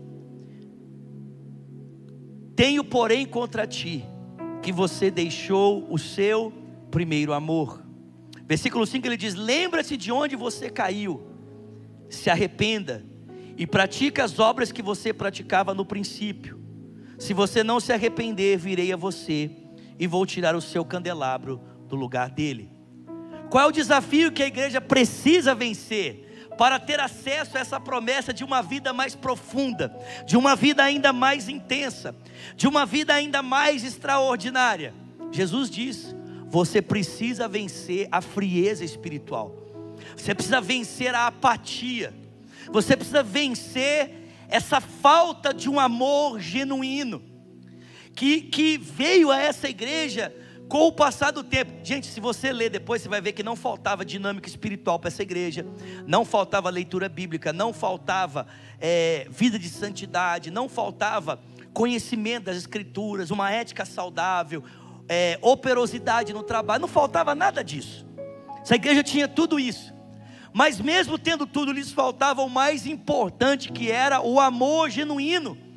Tenho, 2.55 2.83
porém, 2.83 3.23
contra 3.27 3.67
ti 3.67 4.03
que 4.61 4.71
você 4.71 5.09
deixou 5.09 5.87
o 5.89 5.97
seu 5.97 6.53
primeiro 6.89 7.33
amor. 7.33 7.83
Versículo 8.47 8.85
5 8.85 9.07
ele 9.07 9.17
diz: 9.17 9.33
Lembra-se 9.33 9.97
de 9.97 10.11
onde 10.11 10.35
você 10.35 10.69
caiu, 10.69 11.21
se 12.09 12.29
arrependa 12.29 13.05
e 13.57 13.65
pratique 13.65 14.21
as 14.21 14.39
obras 14.39 14.71
que 14.71 14.81
você 14.81 15.13
praticava 15.13 15.73
no 15.73 15.85
princípio. 15.85 16.59
Se 17.17 17.33
você 17.33 17.63
não 17.63 17.79
se 17.79 17.93
arrepender, 17.93 18.57
virei 18.57 18.91
a 18.91 18.97
você 18.97 19.51
e 19.99 20.07
vou 20.07 20.25
tirar 20.25 20.55
o 20.55 20.61
seu 20.61 20.83
candelabro 20.83 21.61
do 21.87 21.95
lugar 21.95 22.29
dele. 22.29 22.71
Qual 23.49 23.65
é 23.65 23.67
o 23.67 23.71
desafio 23.71 24.31
que 24.31 24.41
a 24.41 24.47
igreja 24.47 24.79
precisa 24.79 25.53
vencer 25.53 26.30
para 26.57 26.79
ter 26.79 26.99
acesso 26.99 27.57
a 27.57 27.61
essa 27.61 27.79
promessa 27.79 28.33
de 28.33 28.43
uma 28.43 28.61
vida 28.61 28.93
mais 28.93 29.15
profunda, 29.15 29.95
de 30.25 30.37
uma 30.37 30.55
vida 30.55 30.83
ainda 30.83 31.11
mais 31.11 31.49
intensa, 31.49 32.15
de 32.55 32.67
uma 32.67 32.85
vida 32.85 33.13
ainda 33.13 33.41
mais 33.41 33.83
extraordinária. 33.83 34.93
Jesus 35.31 35.69
diz: 35.69 36.15
você 36.47 36.81
precisa 36.81 37.47
vencer 37.47 38.07
a 38.11 38.21
frieza 38.21 38.83
espiritual, 38.83 39.55
você 40.15 40.35
precisa 40.35 40.59
vencer 40.59 41.15
a 41.15 41.27
apatia, 41.27 42.13
você 42.71 42.95
precisa 42.95 43.23
vencer 43.23 44.21
essa 44.49 44.81
falta 44.81 45.53
de 45.53 45.69
um 45.69 45.79
amor 45.79 46.39
genuíno, 46.39 47.23
que, 48.13 48.41
que 48.41 48.77
veio 48.77 49.31
a 49.31 49.39
essa 49.39 49.69
igreja 49.69 50.33
com 50.71 50.87
o 50.87 50.91
passar 50.93 51.31
do 51.31 51.43
tempo. 51.43 51.69
Gente, 51.83 52.07
se 52.07 52.21
você 52.21 52.53
ler 52.53 52.69
depois, 52.69 53.01
você 53.01 53.09
vai 53.09 53.19
ver 53.19 53.33
que 53.33 53.43
não 53.43 53.57
faltava 53.57 54.05
dinâmica 54.05 54.47
espiritual 54.47 54.97
para 54.97 55.09
essa 55.09 55.21
igreja, 55.21 55.65
não 56.07 56.23
faltava 56.23 56.69
leitura 56.69 57.09
bíblica, 57.09 57.51
não 57.51 57.73
faltava 57.73 58.47
é, 58.79 59.27
vida 59.29 59.59
de 59.59 59.67
santidade, 59.67 60.49
não 60.49 60.69
faltava 60.69 61.41
conhecimento 61.73 62.45
das 62.45 62.55
escrituras, 62.55 63.31
uma 63.31 63.51
ética 63.51 63.83
saudável, 63.83 64.63
é, 65.09 65.37
operosidade 65.41 66.31
no 66.31 66.41
trabalho, 66.41 66.79
não 66.79 66.87
faltava 66.87 67.35
nada 67.35 67.61
disso. 67.61 68.07
Essa 68.61 68.75
igreja 68.75 69.03
tinha 69.03 69.27
tudo 69.27 69.59
isso. 69.59 69.93
Mas 70.53 70.79
mesmo 70.79 71.17
tendo 71.17 71.45
tudo, 71.45 71.73
lhes 71.73 71.91
faltava 71.91 72.43
o 72.43 72.49
mais 72.49 72.85
importante, 72.85 73.73
que 73.73 73.91
era 73.91 74.21
o 74.21 74.39
amor 74.39 74.89
genuíno. 74.89 75.70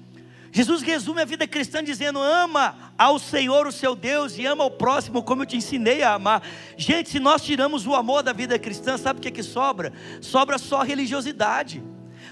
Jesus 0.54 0.82
resume 0.82 1.20
a 1.20 1.24
vida 1.24 1.48
cristã 1.48 1.82
dizendo: 1.82 2.20
ama 2.20 2.92
ao 2.96 3.18
Senhor, 3.18 3.66
o 3.66 3.72
seu 3.72 3.96
Deus, 3.96 4.38
e 4.38 4.46
ama 4.46 4.64
o 4.64 4.70
próximo 4.70 5.20
como 5.20 5.42
eu 5.42 5.46
te 5.46 5.56
ensinei 5.56 6.04
a 6.04 6.14
amar. 6.14 6.44
Gente, 6.76 7.10
se 7.10 7.18
nós 7.18 7.42
tiramos 7.42 7.88
o 7.88 7.94
amor 7.94 8.22
da 8.22 8.32
vida 8.32 8.56
cristã, 8.56 8.96
sabe 8.96 9.18
o 9.18 9.22
que, 9.22 9.26
é 9.26 9.32
que 9.32 9.42
sobra? 9.42 9.92
Sobra 10.20 10.56
só 10.56 10.82
religiosidade 10.82 11.82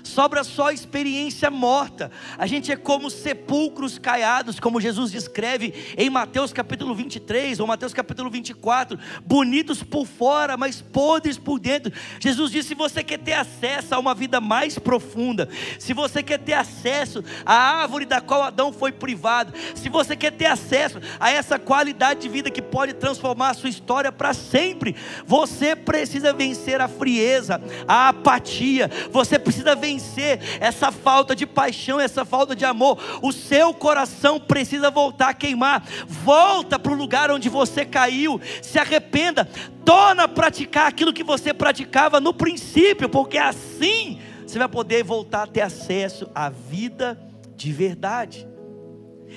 sobra 0.03 0.45
só 0.45 0.71
experiência 0.71 1.51
morta. 1.51 2.11
A 2.37 2.47
gente 2.47 2.73
é 2.73 2.77
como 2.77 3.11
sepulcros 3.11 3.99
caiados, 3.99 4.59
como 4.59 4.81
Jesus 4.81 5.11
descreve 5.11 5.95
em 5.97 6.11
Mateus 6.11 6.53
capítulo 6.53 6.95
23 6.95 7.61
ou 7.61 7.67
Mateus 7.67 7.95
capítulo 7.95 8.31
24, 8.31 8.99
bonitos 9.25 9.83
por 9.83 10.07
fora, 10.07 10.57
mas 10.57 10.83
podres 10.83 11.39
por 11.39 11.59
dentro. 11.59 11.93
Jesus 12.19 12.51
disse: 12.51 12.69
se 12.69 12.75
você 12.75 13.03
quer 13.03 13.19
ter 13.19 13.35
acesso 13.35 13.95
a 13.95 13.99
uma 13.99 14.15
vida 14.15 14.41
mais 14.41 14.79
profunda, 14.79 15.49
se 15.79 15.93
você 15.93 16.23
quer 16.23 16.39
ter 16.39 16.55
acesso 16.55 17.23
à 17.45 17.55
árvore 17.83 18.05
da 18.05 18.21
qual 18.21 18.43
Adão 18.43 18.73
foi 18.73 18.93
privado, 18.93 19.53
se 19.75 19.89
você 19.89 20.17
quer 20.17 20.33
ter 20.33 20.47
acesso 20.47 21.01
a 21.21 21.31
essa 21.31 21.59
qualidade 21.59 22.21
de 22.21 22.29
vida 22.29 22.51
que 22.51 22.63
pode 22.63 22.93
transformar 22.95 23.51
a 23.51 23.55
sua 23.55 23.71
história 23.71 24.11
para 24.11 24.35
sempre, 24.35 24.97
você 25.27 25.77
precisa 25.77 26.33
vencer 26.33 26.81
a 26.81 26.89
frieza, 26.89 27.61
a 27.87 28.09
apatia, 28.09 28.91
você 29.11 29.39
precisa 29.39 29.75
vencer 29.75 29.92
vencer 29.93 30.41
essa 30.61 30.91
falta 30.91 31.35
de 31.35 31.47
paixão, 31.47 32.01
essa 32.01 32.25
falta 32.25 32.55
de 32.55 32.65
amor. 32.65 32.99
O 33.23 33.33
seu 33.33 33.75
coração 33.75 34.41
precisa 34.41 34.91
voltar 34.91 35.31
a 35.31 35.35
queimar. 35.35 35.85
Volta 36.07 36.79
para 36.79 36.93
o 36.93 36.97
lugar 36.97 37.31
onde 37.31 37.49
você 37.49 37.85
caiu. 37.85 38.41
Se 38.63 38.79
arrependa. 38.79 39.49
Torna 39.85 40.25
a 40.25 40.29
praticar 40.29 40.87
aquilo 40.87 41.13
que 41.13 41.25
você 41.25 41.53
praticava 41.53 42.21
no 42.21 42.33
princípio, 42.33 43.09
porque 43.09 43.37
assim 43.37 44.21
você 44.47 44.59
vai 44.59 44.69
poder 44.69 45.03
voltar 45.03 45.43
a 45.43 45.47
ter 45.47 45.63
acesso 45.63 46.31
à 46.35 46.49
vida 46.49 47.19
de 47.57 47.73
verdade. 47.73 48.47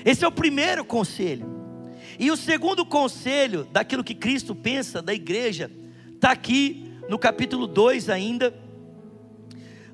Esse 0.03 0.23
é 0.23 0.27
o 0.27 0.31
primeiro 0.31 0.85
conselho. 0.85 1.55
E 2.19 2.29
o 2.31 2.37
segundo 2.37 2.85
conselho 2.85 3.67
daquilo 3.71 4.03
que 4.03 4.13
Cristo 4.13 4.53
pensa 4.53 5.01
da 5.01 5.13
igreja, 5.13 5.71
está 6.13 6.31
aqui 6.31 6.91
no 7.09 7.17
capítulo 7.17 7.67
2 7.67 8.09
ainda 8.09 8.53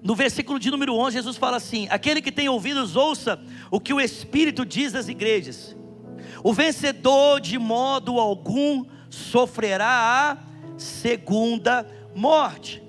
no 0.03 0.15
versículo 0.15 0.59
de 0.59 0.71
número 0.71 0.95
11, 0.95 1.17
Jesus 1.17 1.37
fala 1.37 1.57
assim: 1.57 1.87
Aquele 1.89 2.21
que 2.21 2.31
tem 2.31 2.49
ouvidos, 2.49 2.95
ouça 2.95 3.39
o 3.69 3.79
que 3.79 3.93
o 3.93 4.01
Espírito 4.01 4.65
diz 4.65 4.95
às 4.95 5.07
igrejas. 5.07 5.75
O 6.43 6.53
vencedor, 6.53 7.39
de 7.39 7.59
modo 7.59 8.19
algum, 8.19 8.85
sofrerá 9.09 9.87
a 9.87 10.37
segunda 10.77 11.85
morte. 12.15 12.81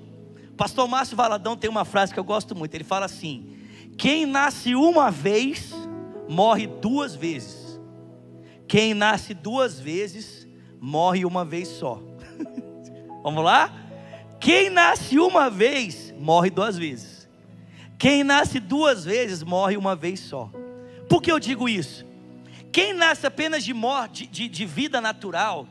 Pastor 0.57 0.87
Márcio 0.87 1.15
Valadão 1.15 1.55
tem 1.55 1.69
uma 1.69 1.85
frase 1.85 2.13
que 2.13 2.19
eu 2.19 2.23
gosto 2.23 2.55
muito. 2.55 2.73
Ele 2.73 2.83
fala 2.83 3.05
assim: 3.05 3.57
Quem 3.97 4.25
nasce 4.25 4.75
uma 4.75 5.11
vez, 5.11 5.71
morre 6.27 6.65
duas 6.65 7.15
vezes. 7.15 7.79
Quem 8.67 8.95
nasce 8.95 9.35
duas 9.35 9.79
vezes, 9.79 10.47
morre 10.81 11.25
uma 11.25 11.45
vez 11.45 11.67
só. 11.67 12.01
Vamos 13.21 13.43
lá? 13.43 13.82
Quem 14.43 14.69
nasce 14.69 15.17
uma 15.19 15.49
vez, 15.49 16.13
morre 16.19 16.49
duas 16.49 16.77
vezes. 16.77 17.29
Quem 17.97 18.25
nasce 18.25 18.59
duas 18.59 19.05
vezes 19.05 19.41
morre 19.41 19.77
uma 19.77 19.95
vez 19.95 20.19
só. 20.19 20.51
Por 21.07 21.21
que 21.21 21.31
eu 21.31 21.39
digo 21.39 21.69
isso? 21.69 22.05
Quem 22.69 22.91
nasce 22.91 23.25
apenas 23.25 23.63
de 23.63 23.73
morte, 23.73 24.27
de, 24.27 24.49
de 24.49 24.65
vida 24.65 24.99
natural, 24.99 25.65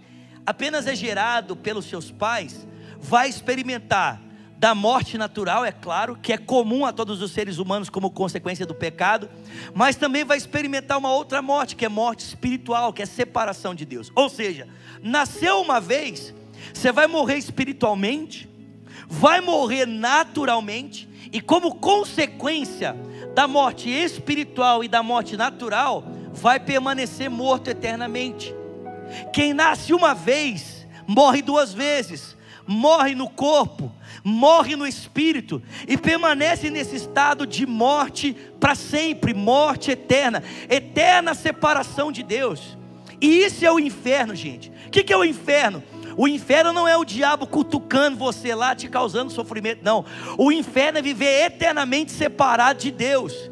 apenas 0.47 0.87
é 0.87 0.95
gerado 0.95 1.55
pelos 1.55 1.85
seus 1.85 2.11
pais, 2.11 2.67
vai 2.99 3.29
experimentar 3.29 4.23
da 4.57 4.75
morte 4.75 5.19
natural, 5.19 5.67
é 5.67 5.73
claro, 5.73 6.17
que 6.17 6.33
é 6.33 6.39
comum 6.39 6.87
a 6.87 6.95
todos 6.95 7.21
os 7.21 7.31
seres 7.31 7.59
humanos 7.59 7.91
como 7.91 8.11
consequência 8.11 8.65
do 8.65 8.75
pecado, 8.75 9.29
mas 9.75 9.97
também 9.97 10.25
vai 10.25 10.39
experimentar 10.39 10.97
uma 10.97 11.13
outra 11.13 11.43
morte, 11.43 11.77
que 11.77 11.85
é 11.85 11.91
morte 11.91 12.21
espiritual, 12.21 12.91
que 12.91 13.03
é 13.03 13.07
separação 13.07 13.75
de 13.75 13.85
Deus. 13.85 14.11
Ou 14.15 14.31
seja, 14.31 14.67
nasceu 15.03 15.61
uma 15.61 15.79
vez, 15.79 16.33
você 16.73 16.91
vai 16.91 17.07
morrer 17.07 17.37
espiritualmente, 17.37 18.51
vai 19.13 19.43
morrer 19.43 19.87
naturalmente, 19.87 21.07
e 21.31 21.39
como 21.39 21.75
consequência 21.75 22.97
da 23.35 23.47
morte 23.47 23.91
espiritual 23.91 24.83
e 24.83 24.89
da 24.89 25.03
morte 25.03 25.37
natural, 25.37 26.03
vai 26.33 26.59
permanecer 26.59 27.29
morto 27.29 27.69
eternamente. 27.69 28.55
Quem 29.31 29.53
nasce 29.53 29.93
uma 29.93 30.15
vez, 30.15 30.89
morre 31.07 31.43
duas 31.43 31.75
vezes, 31.75 32.35
morre 32.67 33.15
no 33.15 33.29
corpo, 33.29 33.93
morre 34.25 34.77
no 34.77 34.87
espírito 34.87 35.63
e 35.87 35.99
permanece 35.99 36.71
nesse 36.71 36.97
estado 36.97 37.47
de 37.47 37.67
morte 37.67 38.35
para 38.59 38.75
sempre, 38.75 39.35
morte 39.35 39.91
eterna, 39.91 40.43
eterna 40.71 41.35
separação 41.35 42.11
de 42.11 42.23
Deus. 42.23 42.79
E 43.21 43.45
isso 43.45 43.63
é 43.65 43.71
o 43.71 43.79
inferno, 43.79 44.35
gente. 44.35 44.73
O 44.87 44.91
que 44.91 45.13
é 45.13 45.17
o 45.17 45.25
inferno? 45.25 45.83
O 46.17 46.29
inferno 46.29 46.73
não 46.73 46.87
é 46.87 46.97
o 46.97 47.05
diabo 47.05 47.47
cutucando 47.47 48.17
você 48.17 48.55
lá, 48.55 48.75
te 48.75 48.89
causando 48.89 49.33
sofrimento, 49.33 49.81
não. 49.83 50.05
O 50.37 50.53
inferno 50.53 50.99
é 50.99 51.03
viver 51.03 51.47
eternamente 51.47 52.13
separado 52.13 52.81
de 52.81 52.91
Deus. 52.91 53.51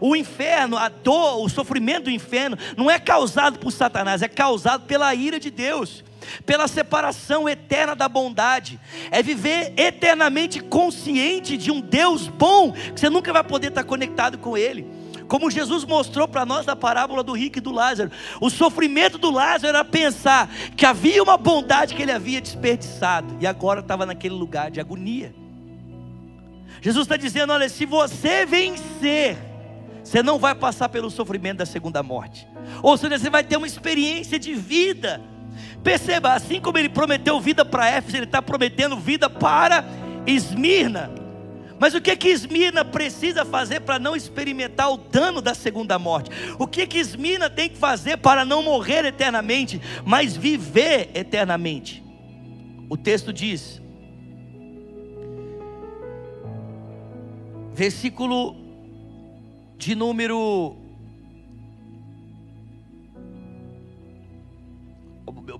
O 0.00 0.14
inferno, 0.14 0.76
a 0.76 0.88
dor, 0.88 1.44
o 1.44 1.48
sofrimento 1.48 2.04
do 2.04 2.10
inferno 2.10 2.56
não 2.76 2.90
é 2.90 2.98
causado 2.98 3.58
por 3.58 3.70
Satanás, 3.70 4.22
é 4.22 4.28
causado 4.28 4.86
pela 4.86 5.14
ira 5.14 5.40
de 5.40 5.50
Deus, 5.50 6.04
pela 6.46 6.68
separação 6.68 7.48
eterna 7.48 7.94
da 7.94 8.08
bondade. 8.08 8.78
É 9.10 9.22
viver 9.22 9.72
eternamente 9.76 10.60
consciente 10.60 11.56
de 11.56 11.70
um 11.70 11.80
Deus 11.80 12.28
bom, 12.28 12.72
que 12.72 13.00
você 13.00 13.10
nunca 13.10 13.32
vai 13.32 13.44
poder 13.44 13.68
estar 13.68 13.84
conectado 13.84 14.38
com 14.38 14.56
Ele. 14.56 15.01
Como 15.28 15.50
Jesus 15.50 15.84
mostrou 15.84 16.28
para 16.28 16.44
nós 16.44 16.66
na 16.66 16.76
parábola 16.76 17.22
do 17.22 17.32
rico 17.32 17.58
e 17.58 17.60
do 17.60 17.72
Lázaro. 17.72 18.10
O 18.40 18.50
sofrimento 18.50 19.18
do 19.18 19.30
Lázaro 19.30 19.68
era 19.68 19.84
pensar 19.84 20.48
que 20.76 20.84
havia 20.84 21.22
uma 21.22 21.36
bondade 21.36 21.94
que 21.94 22.02
ele 22.02 22.12
havia 22.12 22.40
desperdiçado 22.40 23.36
e 23.40 23.46
agora 23.46 23.80
estava 23.80 24.04
naquele 24.06 24.34
lugar 24.34 24.70
de 24.70 24.80
agonia. 24.80 25.34
Jesus 26.80 27.04
está 27.04 27.16
dizendo: 27.16 27.52
olha, 27.52 27.68
se 27.68 27.86
você 27.86 28.44
vencer, 28.44 29.38
você 30.02 30.22
não 30.22 30.38
vai 30.38 30.54
passar 30.54 30.88
pelo 30.88 31.10
sofrimento 31.10 31.58
da 31.58 31.66
segunda 31.66 32.02
morte. 32.02 32.46
Ou 32.82 32.96
seja, 32.96 33.18
você 33.18 33.30
vai 33.30 33.44
ter 33.44 33.56
uma 33.56 33.66
experiência 33.66 34.38
de 34.38 34.54
vida. 34.54 35.20
Perceba, 35.82 36.32
assim 36.32 36.60
como 36.60 36.78
ele 36.78 36.88
prometeu 36.88 37.40
vida 37.40 37.64
para 37.64 37.88
Éfeso, 37.88 38.16
ele 38.16 38.24
está 38.24 38.42
prometendo 38.42 38.96
vida 38.96 39.30
para 39.30 39.84
Esmirna. 40.26 41.21
Mas 41.82 41.96
o 41.96 42.00
que 42.00 42.16
que 42.16 42.28
Esmina 42.28 42.84
precisa 42.84 43.44
fazer 43.44 43.80
para 43.80 43.98
não 43.98 44.14
experimentar 44.14 44.88
o 44.88 44.96
dano 44.96 45.42
da 45.42 45.52
segunda 45.52 45.98
morte? 45.98 46.30
O 46.56 46.64
que 46.64 46.86
que 46.86 46.96
Esmina 46.96 47.50
tem 47.50 47.68
que 47.68 47.76
fazer 47.76 48.18
para 48.18 48.44
não 48.44 48.62
morrer 48.62 49.04
eternamente, 49.04 49.82
mas 50.04 50.36
viver 50.36 51.10
eternamente? 51.12 52.00
O 52.88 52.96
texto 52.96 53.32
diz, 53.32 53.82
versículo 57.74 58.54
de 59.76 59.96
número 59.96 60.76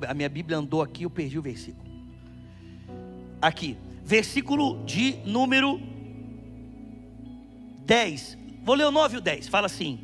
a 0.07 0.15
minha 0.15 0.29
Bíblia 0.29 0.59
andou 0.59 0.83
aqui, 0.83 1.03
eu 1.03 1.11
perdi 1.11 1.37
o 1.37 1.43
versículo. 1.43 1.91
Aqui, 3.41 3.77
versículo 4.05 4.85
de 4.85 5.17
número 5.25 5.91
10. 7.93 8.39
Vou 8.65 8.75
ler 8.75 8.87
o 8.87 8.91
9 8.91 9.17
e 9.17 9.19
o 9.19 9.21
10. 9.21 9.49
Fala 9.49 9.67
assim: 9.67 9.99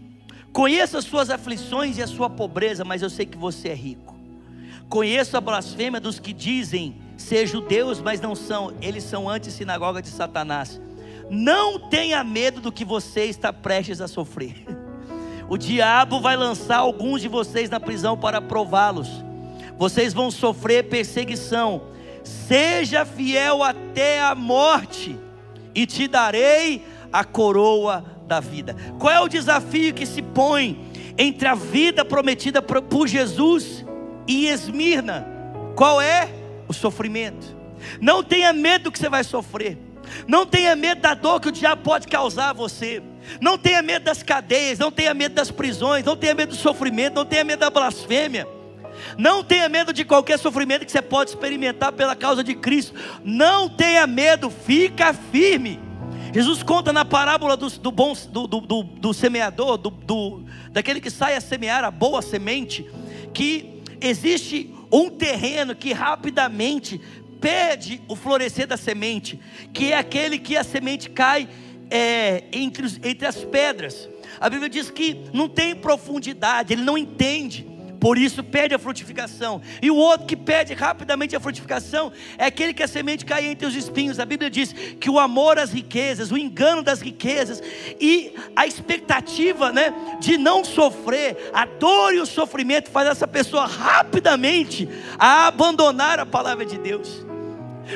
Conheço 0.52 0.98
as 0.98 1.06
suas 1.06 1.30
aflições 1.30 1.96
e 1.96 2.02
a 2.02 2.06
sua 2.06 2.28
pobreza, 2.28 2.84
mas 2.84 3.00
eu 3.00 3.08
sei 3.08 3.24
que 3.24 3.38
você 3.38 3.70
é 3.70 3.74
rico. 3.74 4.14
Conheço 4.90 5.38
a 5.38 5.40
blasfêmia 5.40 5.98
dos 5.98 6.18
que 6.18 6.34
dizem 6.34 6.96
ser 7.16 7.46
judeus, 7.46 7.98
mas 7.98 8.20
não 8.20 8.34
são, 8.34 8.74
eles 8.82 9.04
são 9.04 9.26
anti-sinagoga 9.26 10.02
de 10.02 10.08
Satanás. 10.08 10.78
Não 11.30 11.88
tenha 11.88 12.22
medo 12.22 12.60
do 12.60 12.70
que 12.70 12.84
você 12.84 13.24
está 13.24 13.54
prestes 13.54 14.02
a 14.02 14.08
sofrer. 14.08 14.66
O 15.48 15.56
diabo 15.56 16.20
vai 16.20 16.36
lançar 16.36 16.76
alguns 16.76 17.22
de 17.22 17.28
vocês 17.28 17.70
na 17.70 17.80
prisão 17.80 18.18
para 18.18 18.38
prová-los. 18.38 19.08
Vocês 19.78 20.12
vão 20.12 20.30
sofrer 20.30 20.90
perseguição. 20.90 21.84
Seja 22.22 23.06
fiel 23.06 23.62
até 23.62 24.20
a 24.20 24.34
morte, 24.34 25.18
e 25.74 25.86
te 25.86 26.08
darei 26.08 26.84
a 27.12 27.24
coroa 27.24 28.04
da 28.26 28.40
vida. 28.40 28.76
Qual 28.98 29.12
é 29.12 29.20
o 29.20 29.28
desafio 29.28 29.94
que 29.94 30.06
se 30.06 30.22
põe 30.22 30.90
entre 31.16 31.48
a 31.48 31.54
vida 31.54 32.04
prometida 32.04 32.60
por 32.62 33.06
Jesus 33.06 33.84
e 34.26 34.46
Esmirna? 34.46 35.26
Qual 35.74 36.00
é? 36.00 36.28
O 36.68 36.72
sofrimento. 36.72 37.56
Não 38.00 38.22
tenha 38.22 38.52
medo 38.52 38.84
do 38.84 38.92
que 38.92 38.98
você 38.98 39.08
vai 39.08 39.24
sofrer. 39.24 39.78
Não 40.26 40.46
tenha 40.46 40.74
medo 40.74 41.00
da 41.00 41.14
dor 41.14 41.40
que 41.40 41.48
o 41.48 41.52
diabo 41.52 41.82
pode 41.82 42.06
causar 42.06 42.50
a 42.50 42.52
você. 42.52 43.02
Não 43.40 43.58
tenha 43.58 43.82
medo 43.82 44.04
das 44.04 44.22
cadeias, 44.22 44.78
não 44.78 44.90
tenha 44.90 45.12
medo 45.12 45.34
das 45.34 45.50
prisões, 45.50 46.04
não 46.04 46.16
tenha 46.16 46.34
medo 46.34 46.50
do 46.50 46.56
sofrimento, 46.56 47.14
não 47.14 47.24
tenha 47.24 47.44
medo 47.44 47.60
da 47.60 47.70
blasfêmia. 47.70 48.46
Não 49.16 49.44
tenha 49.44 49.68
medo 49.68 49.92
de 49.92 50.04
qualquer 50.04 50.38
sofrimento 50.38 50.84
que 50.84 50.92
você 50.92 51.02
pode 51.02 51.30
experimentar 51.30 51.92
pela 51.92 52.16
causa 52.16 52.42
de 52.42 52.54
Cristo. 52.54 52.94
Não 53.24 53.68
tenha 53.68 54.06
medo, 54.06 54.50
fica 54.50 55.12
firme. 55.12 55.87
Jesus 56.32 56.62
conta 56.62 56.92
na 56.92 57.04
parábola 57.04 57.56
do, 57.56 57.70
do, 57.70 57.90
bom, 57.90 58.14
do, 58.30 58.46
do, 58.46 58.82
do 58.82 59.14
semeador, 59.14 59.78
do, 59.78 60.44
daquele 60.70 61.00
que 61.00 61.10
sai 61.10 61.34
a 61.34 61.40
semear 61.40 61.84
a 61.84 61.90
boa 61.90 62.20
semente, 62.20 62.88
que 63.32 63.82
existe 64.00 64.74
um 64.92 65.08
terreno 65.10 65.74
que 65.74 65.92
rapidamente 65.92 67.00
perde 67.40 68.02
o 68.08 68.16
florescer 68.16 68.66
da 68.66 68.76
semente, 68.76 69.40
que 69.72 69.92
é 69.92 69.96
aquele 69.96 70.38
que 70.38 70.56
a 70.56 70.64
semente 70.64 71.08
cai 71.10 71.48
é, 71.90 72.44
entre, 72.52 72.86
entre 73.04 73.26
as 73.26 73.44
pedras. 73.44 74.08
A 74.40 74.50
Bíblia 74.50 74.68
diz 74.68 74.90
que 74.90 75.24
não 75.32 75.48
tem 75.48 75.74
profundidade, 75.74 76.72
ele 76.72 76.82
não 76.82 76.98
entende 76.98 77.77
por 78.00 78.18
isso 78.18 78.42
perde 78.42 78.74
a 78.74 78.78
frutificação. 78.78 79.60
E 79.82 79.90
o 79.90 79.96
outro 79.96 80.26
que 80.26 80.36
perde 80.36 80.74
rapidamente 80.74 81.34
a 81.34 81.40
frutificação 81.40 82.12
é 82.36 82.46
aquele 82.46 82.72
que 82.72 82.82
a 82.82 82.88
semente 82.88 83.24
cai 83.24 83.46
entre 83.46 83.66
os 83.66 83.74
espinhos. 83.74 84.20
A 84.20 84.24
Bíblia 84.24 84.50
diz 84.50 84.72
que 84.72 85.10
o 85.10 85.18
amor 85.18 85.58
às 85.58 85.72
riquezas, 85.72 86.30
o 86.30 86.38
engano 86.38 86.82
das 86.82 87.00
riquezas 87.00 87.62
e 88.00 88.32
a 88.54 88.66
expectativa, 88.66 89.72
né, 89.72 89.92
de 90.20 90.38
não 90.38 90.64
sofrer, 90.64 91.50
a 91.52 91.64
dor 91.64 92.14
e 92.14 92.20
o 92.20 92.26
sofrimento 92.26 92.90
faz 92.90 93.08
essa 93.08 93.26
pessoa 93.26 93.66
rapidamente 93.66 94.88
a 95.18 95.46
abandonar 95.46 96.18
a 96.18 96.26
palavra 96.26 96.64
de 96.64 96.78
Deus. 96.78 97.26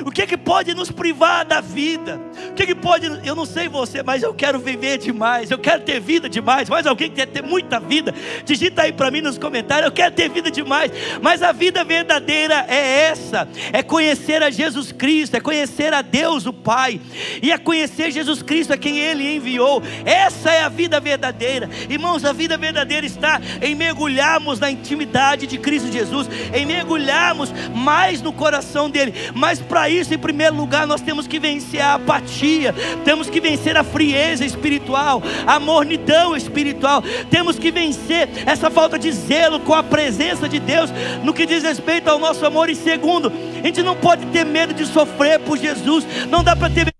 O 0.06 0.10
que 0.10 0.22
é 0.22 0.26
que 0.26 0.36
pode 0.36 0.74
nos 0.74 0.90
privar 0.90 1.44
da 1.44 1.60
vida? 1.60 2.20
O 2.50 2.54
que 2.54 2.62
é 2.62 2.66
que 2.66 2.74
pode, 2.74 3.06
eu 3.24 3.34
não 3.34 3.44
sei 3.44 3.68
você, 3.68 4.02
mas 4.02 4.22
eu 4.22 4.32
quero 4.32 4.58
viver 4.58 4.98
demais, 4.98 5.50
eu 5.50 5.58
quero 5.58 5.82
ter 5.82 6.00
vida 6.00 6.28
demais. 6.28 6.68
Mais 6.68 6.86
alguém 6.86 7.10
que 7.10 7.16
quer 7.16 7.26
ter 7.26 7.42
muita 7.42 7.78
vida? 7.78 8.14
Digita 8.44 8.82
aí 8.82 8.92
para 8.92 9.10
mim 9.10 9.20
nos 9.20 9.36
comentários, 9.36 9.86
eu 9.86 9.92
quero 9.92 10.14
ter 10.14 10.30
vida 10.30 10.50
demais. 10.50 10.90
Mas 11.20 11.42
a 11.42 11.52
vida 11.52 11.84
verdadeira 11.84 12.64
é 12.68 13.08
essa: 13.10 13.46
é 13.72 13.82
conhecer 13.82 14.42
a 14.42 14.50
Jesus 14.50 14.92
Cristo, 14.92 15.36
é 15.36 15.40
conhecer 15.40 15.92
a 15.92 16.00
Deus 16.00 16.46
o 16.46 16.52
Pai, 16.52 17.00
e 17.42 17.52
é 17.52 17.58
conhecer 17.58 18.10
Jesus 18.10 18.42
Cristo 18.42 18.72
a 18.72 18.78
quem 18.78 18.98
Ele 18.98 19.36
enviou. 19.36 19.82
Essa 20.04 20.50
é 20.50 20.62
a 20.62 20.68
vida 20.68 20.98
verdadeira. 21.00 21.68
Irmãos, 21.88 22.24
a 22.24 22.32
vida 22.32 22.56
verdadeira 22.56 23.06
está 23.06 23.40
em 23.60 23.74
mergulharmos 23.74 24.58
na 24.58 24.70
intimidade 24.70 25.46
de 25.46 25.58
Cristo 25.58 25.92
Jesus, 25.92 26.28
em 26.54 26.64
mergulharmos 26.64 27.52
mais 27.74 28.22
no 28.22 28.32
coração 28.32 28.88
dele, 28.88 29.14
mas 29.34 29.60
para 29.60 29.81
para 29.82 29.90
isso, 29.90 30.14
em 30.14 30.18
primeiro 30.18 30.54
lugar, 30.54 30.86
nós 30.86 31.00
temos 31.00 31.26
que 31.26 31.40
vencer 31.40 31.80
a 31.80 31.94
apatia, 31.94 32.72
temos 33.04 33.28
que 33.28 33.40
vencer 33.40 33.76
a 33.76 33.82
frieza 33.82 34.44
espiritual, 34.44 35.20
a 35.44 35.58
mornidão 35.58 36.36
espiritual, 36.36 37.02
temos 37.28 37.58
que 37.58 37.72
vencer 37.72 38.28
essa 38.46 38.70
falta 38.70 38.96
de 38.96 39.10
zelo 39.10 39.58
com 39.58 39.74
a 39.74 39.82
presença 39.82 40.48
de 40.48 40.60
Deus 40.60 40.88
no 41.24 41.34
que 41.34 41.44
diz 41.44 41.64
respeito 41.64 42.06
ao 42.08 42.20
nosso 42.20 42.46
amor. 42.46 42.70
E 42.70 42.76
segundo, 42.76 43.32
a 43.60 43.66
gente 43.66 43.82
não 43.82 43.96
pode 43.96 44.24
ter 44.26 44.46
medo 44.46 44.72
de 44.72 44.86
sofrer 44.86 45.40
por 45.40 45.58
Jesus, 45.58 46.06
não 46.28 46.44
dá 46.44 46.54
para 46.54 46.70
ter 46.70 46.92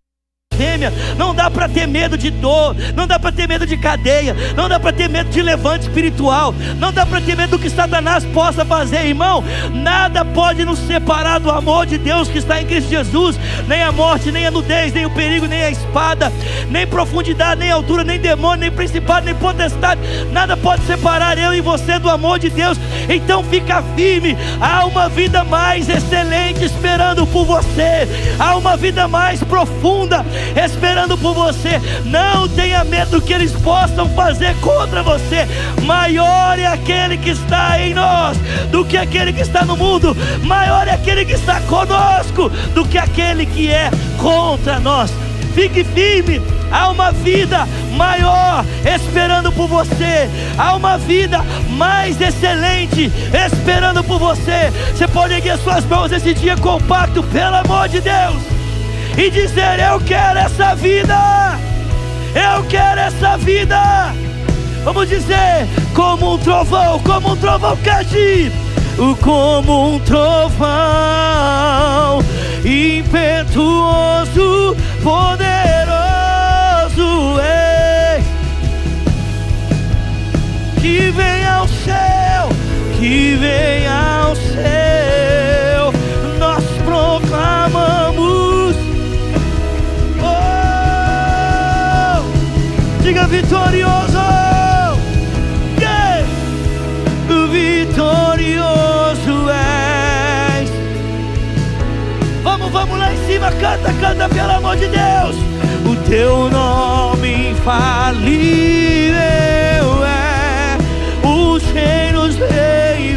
não 1.16 1.34
dá 1.34 1.50
para 1.50 1.68
ter 1.68 1.86
medo 1.86 2.16
de 2.16 2.30
dor, 2.30 2.76
não 2.94 3.06
dá 3.06 3.18
para 3.18 3.32
ter 3.32 3.48
medo 3.48 3.66
de 3.66 3.76
cadeia, 3.76 4.34
não 4.56 4.68
dá 4.68 4.78
para 4.78 4.92
ter 4.92 5.08
medo 5.08 5.30
de 5.30 5.42
levante 5.42 5.82
espiritual, 5.82 6.54
não 6.78 6.92
dá 6.92 7.04
para 7.04 7.20
ter 7.20 7.36
medo 7.36 7.52
do 7.52 7.58
que 7.58 7.70
Satanás 7.70 8.24
possa 8.26 8.64
fazer, 8.64 9.06
irmão. 9.06 9.42
Nada 9.72 10.24
pode 10.24 10.64
nos 10.64 10.78
separar 10.80 11.40
do 11.40 11.50
amor 11.50 11.86
de 11.86 11.98
Deus 11.98 12.28
que 12.28 12.38
está 12.38 12.60
em 12.60 12.66
Cristo 12.66 12.90
Jesus, 12.90 13.38
nem 13.66 13.82
a 13.82 13.92
morte, 13.92 14.30
nem 14.30 14.46
a 14.46 14.50
nudez, 14.50 14.92
nem 14.92 15.06
o 15.06 15.10
perigo, 15.10 15.46
nem 15.46 15.62
a 15.64 15.70
espada, 15.70 16.32
nem 16.70 16.86
profundidade, 16.86 17.60
nem 17.60 17.70
altura, 17.70 18.04
nem 18.04 18.18
demônio, 18.18 18.60
nem 18.60 18.70
principado, 18.70 19.26
nem 19.26 19.34
potestade, 19.34 20.00
nada 20.30 20.56
pode 20.56 20.84
separar 20.86 21.38
eu 21.38 21.54
e 21.54 21.60
você 21.60 21.98
do 21.98 22.10
amor 22.10 22.38
de 22.38 22.50
Deus. 22.50 22.78
Então 23.08 23.42
fica 23.44 23.82
firme, 23.96 24.36
há 24.60 24.84
uma 24.86 25.08
vida 25.08 25.44
mais 25.44 25.88
excelente 25.88 26.64
esperando 26.64 27.26
por 27.26 27.44
você, 27.44 28.06
há 28.38 28.56
uma 28.56 28.76
vida 28.76 29.08
mais 29.08 29.42
profunda 29.42 30.24
esperando 30.56 31.16
por 31.18 31.34
você. 31.34 31.80
Não 32.04 32.48
tenha 32.48 32.84
medo 32.84 33.12
do 33.12 33.22
que 33.22 33.32
eles 33.32 33.52
possam 33.52 34.08
fazer 34.10 34.54
contra 34.60 35.02
você. 35.02 35.46
Maior 35.82 36.58
é 36.58 36.66
aquele 36.66 37.16
que 37.16 37.30
está 37.30 37.80
em 37.80 37.94
nós 37.94 38.38
do 38.70 38.84
que 38.84 38.96
aquele 38.96 39.32
que 39.32 39.42
está 39.42 39.64
no 39.64 39.76
mundo. 39.76 40.16
Maior 40.42 40.88
é 40.88 40.92
aquele 40.92 41.24
que 41.24 41.34
está 41.34 41.60
conosco 41.62 42.48
do 42.74 42.86
que 42.86 42.98
aquele 42.98 43.46
que 43.46 43.70
é 43.70 43.90
contra 44.18 44.78
nós. 44.80 45.12
Fique 45.54 45.84
firme. 45.84 46.40
Há 46.70 46.88
uma 46.88 47.12
vida 47.12 47.68
maior 47.94 48.64
esperando 48.82 49.52
por 49.52 49.68
você. 49.68 50.28
Há 50.56 50.74
uma 50.74 50.96
vida 50.96 51.44
mais 51.68 52.18
excelente 52.18 53.12
esperando 53.46 54.02
por 54.02 54.18
você. 54.18 54.72
Você 54.94 55.06
pode 55.06 55.34
erguer 55.34 55.58
suas 55.58 55.84
mãos 55.84 56.10
esse 56.10 56.32
dia 56.32 56.56
compacto, 56.56 57.22
pelo 57.24 57.56
amor 57.56 57.88
de 57.88 58.00
Deus 58.00 58.61
e 59.16 59.30
dizer: 59.30 59.78
Eu 59.80 60.00
quero 60.00 60.38
essa 60.38 60.74
vida, 60.74 61.58
eu 62.34 62.64
quero 62.64 63.00
essa 63.00 63.36
vida. 63.36 64.14
Vamos 64.84 65.08
dizer: 65.08 65.68
como 65.94 66.34
um 66.34 66.38
trovão, 66.38 66.98
como 67.00 67.32
um 67.32 67.36
trovão 67.36 67.78
agir, 67.98 68.50
como 69.20 69.94
um 69.94 69.98
trovão 70.00 70.62
impetuoso, 72.64 73.06
poderoso. 75.02 75.40
Ei, 77.40 78.22
que 80.80 81.10
vem 81.10 81.46
ao 81.46 81.68
céu, 81.68 82.48
que 82.98 83.36
vem 83.36 83.86
ao 83.86 84.34
céu, 84.36 85.92
nós 86.38 86.64
proclamamos. 86.84 88.01
Vitorioso. 93.52 94.22
Vitorioso 97.50 99.50
és. 99.50 100.70
Vamos, 102.42 102.70
vamos 102.70 102.98
lá 102.98 103.12
em 103.12 103.26
cima, 103.26 103.52
canta, 103.52 103.92
canta, 104.00 104.26
pelo 104.28 104.52
amor 104.52 104.76
de 104.76 104.88
Deus. 104.88 105.36
O 105.84 105.96
teu 106.08 106.48
nome 106.48 107.50
infalível 107.50 109.20
é, 110.06 110.78
os 111.22 111.62
reinos 111.72 112.36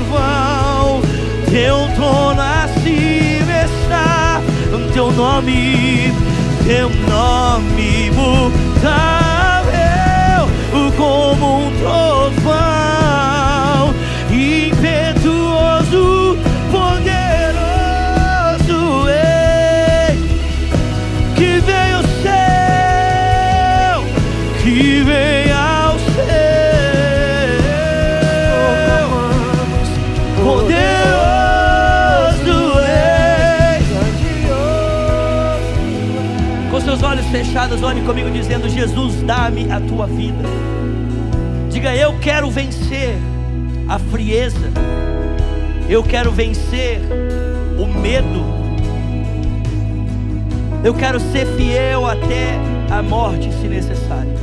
vão, 0.10 1.02
teu 1.50 1.88
trono 1.96 2.42
acima 2.42 3.64
está, 3.64 4.42
teu 4.94 5.12
nome, 5.12 6.12
teu 6.66 6.90
nome 6.90 8.12
muda 8.12 9.25
como 10.98 11.60
um 11.60 11.72
trovão 11.78 12.56
impetuoso, 14.32 16.38
poderoso, 16.72 17.60
ei, 19.10 20.18
que 21.36 21.60
vem 21.60 21.94
ao 21.94 22.04
céu, 22.24 24.04
que 24.64 25.04
vem 25.04 25.52
ao 25.52 26.00
céu, 26.00 26.16
poderoso, 30.44 30.80
ei, 33.70 33.84
com 36.70 36.80
seus 36.82 37.04
olhos 37.04 37.26
fechados, 37.28 37.84
olhe 37.84 38.02
comigo 38.02 38.30
dizendo: 38.32 38.68
Jesus, 38.70 39.22
dá-me 39.24 39.70
a 39.72 39.80
tua 39.82 40.08
vida. 40.08 40.75
Diga, 41.86 41.98
eu 41.98 42.18
quero 42.18 42.50
vencer 42.50 43.16
a 43.88 44.00
frieza, 44.00 44.72
eu 45.88 46.02
quero 46.02 46.32
vencer 46.32 47.00
o 47.78 47.86
medo, 47.86 48.44
Eu 50.84 50.96
quero 50.96 51.20
ser 51.20 51.46
fiel 51.56 52.08
até 52.08 52.58
a 52.90 53.04
morte, 53.04 53.52
se 53.54 53.68
necessário. 53.68 54.34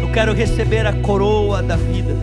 Eu 0.00 0.12
quero 0.12 0.32
receber 0.32 0.86
a 0.86 0.92
coroa 0.92 1.64
da 1.64 1.74
vida. 1.74 2.14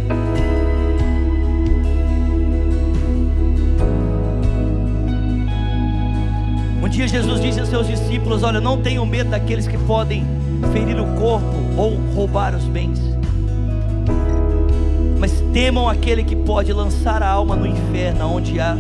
Um 6.82 6.88
dia 6.88 7.10
Jesus 7.10 7.42
disse 7.42 7.60
aos 7.60 7.68
seus 7.68 7.88
discípulos: 7.88 8.42
Olha, 8.42 8.62
não 8.62 8.82
tenham 8.82 9.06
medo 9.06 9.32
daqueles 9.32 9.68
que 9.68 9.78
podem 9.80 10.26
ferir 10.72 10.98
o 10.98 11.08
corpo 11.20 11.56
ou 11.76 11.96
roubar 12.14 12.56
os 12.56 12.64
bens, 12.64 13.00
temam 15.56 15.88
aquele 15.88 16.22
que 16.22 16.36
pode 16.36 16.74
lançar 16.74 17.24
a 17.24 17.30
alma 17.30 17.56
no 17.56 17.66
inferno, 17.66 18.36
onde 18.36 18.60
há 18.60 18.76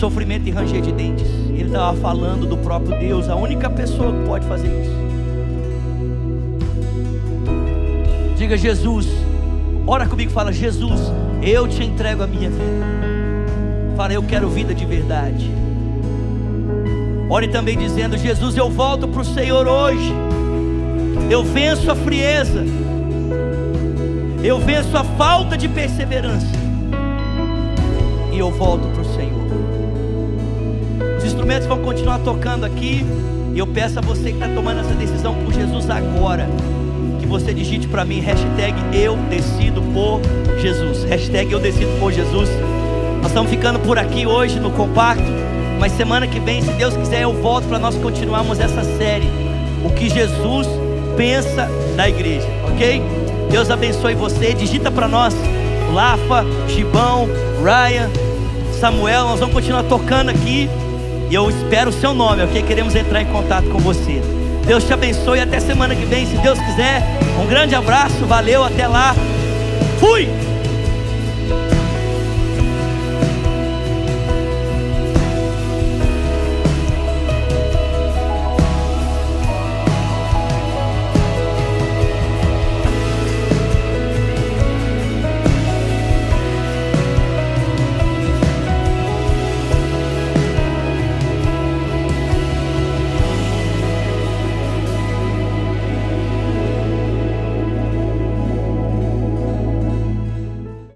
sofrimento 0.00 0.48
e 0.48 0.50
ranger 0.50 0.80
de 0.80 0.90
dentes. 0.90 1.28
Ele 1.50 1.66
estava 1.66 1.96
falando 1.98 2.44
do 2.44 2.56
próprio 2.56 2.98
Deus, 2.98 3.28
a 3.28 3.36
única 3.36 3.70
pessoa 3.70 4.12
que 4.12 4.26
pode 4.26 4.44
fazer 4.48 4.66
isso. 4.66 4.90
Diga 8.36 8.56
Jesus, 8.56 9.06
ora 9.86 10.08
comigo, 10.08 10.32
fala 10.32 10.52
Jesus, 10.52 11.00
eu 11.40 11.68
te 11.68 11.84
entrego 11.84 12.24
a 12.24 12.26
minha 12.26 12.50
vida. 12.50 12.86
Fala, 13.96 14.12
eu 14.12 14.24
quero 14.24 14.48
vida 14.48 14.74
de 14.74 14.84
verdade. 14.84 15.48
Ore 17.30 17.46
também 17.46 17.78
dizendo: 17.78 18.18
Jesus, 18.18 18.56
eu 18.56 18.68
volto 18.68 19.06
para 19.06 19.20
o 19.20 19.24
Senhor 19.24 19.68
hoje. 19.68 20.12
Eu 21.30 21.44
venço 21.44 21.92
a 21.92 21.94
frieza. 21.94 22.64
Eu 24.42 24.58
venço 24.58 24.96
a 24.96 25.04
falta 25.04 25.56
de 25.56 25.68
perseverança. 25.68 26.46
E 28.32 28.38
eu 28.38 28.50
volto 28.50 28.88
para 28.88 29.02
o 29.02 29.12
instrumentos 31.42 31.66
vão 31.66 31.78
continuar 31.78 32.18
tocando 32.20 32.64
aqui. 32.64 33.04
E 33.54 33.58
eu 33.58 33.66
peço 33.66 33.98
a 33.98 34.02
você 34.02 34.30
que 34.30 34.38
está 34.38 34.48
tomando 34.48 34.80
essa 34.80 34.94
decisão 34.94 35.34
por 35.44 35.52
Jesus 35.52 35.90
agora. 35.90 36.48
Que 37.18 37.26
você 37.26 37.52
digite 37.52 37.88
para 37.88 38.04
mim, 38.04 38.20
hashtag 38.20 38.74
eu 38.92 39.16
decido 39.28 39.82
por 39.92 40.20
Jesus. 40.60 41.04
Hashtag 41.04 41.52
eu 41.52 41.58
decido 41.58 41.90
por 41.98 42.12
Jesus. 42.12 42.48
Nós 43.20 43.26
estamos 43.26 43.50
ficando 43.50 43.78
por 43.80 43.98
aqui 43.98 44.26
hoje 44.26 44.58
no 44.60 44.70
compacto. 44.70 45.24
Mas 45.78 45.92
semana 45.92 46.26
que 46.26 46.38
vem, 46.38 46.62
se 46.62 46.70
Deus 46.72 46.96
quiser, 46.96 47.22
eu 47.22 47.32
volto 47.34 47.66
para 47.66 47.78
nós 47.78 47.96
continuarmos 47.96 48.60
essa 48.60 48.84
série. 48.96 49.28
O 49.84 49.90
que 49.90 50.08
Jesus 50.08 50.68
pensa 51.16 51.68
da 51.96 52.08
igreja, 52.08 52.46
ok? 52.72 53.02
Deus 53.50 53.70
abençoe 53.70 54.14
você. 54.14 54.54
Digita 54.54 54.90
para 54.90 55.08
nós, 55.08 55.34
Lafa, 55.92 56.44
Gibão, 56.68 57.28
Ryan, 57.62 58.10
Samuel. 58.78 59.24
Nós 59.24 59.40
vamos 59.40 59.54
continuar 59.54 59.82
tocando 59.84 60.30
aqui. 60.30 60.68
E 61.30 61.34
eu 61.34 61.48
espero 61.48 61.90
o 61.90 61.92
seu 61.92 62.12
nome, 62.12 62.42
ok? 62.42 62.62
Queremos 62.62 62.94
entrar 62.94 63.22
em 63.22 63.26
contato 63.26 63.68
com 63.70 63.78
você. 63.78 64.20
Deus 64.66 64.84
te 64.84 64.92
abençoe 64.92 65.40
até 65.40 65.58
semana 65.60 65.94
que 65.94 66.04
vem, 66.04 66.26
se 66.26 66.36
Deus 66.36 66.58
quiser. 66.58 67.02
Um 67.42 67.46
grande 67.46 67.74
abraço, 67.74 68.26
valeu, 68.26 68.62
até 68.62 68.86
lá. 68.86 69.14
Fui! 69.98 70.51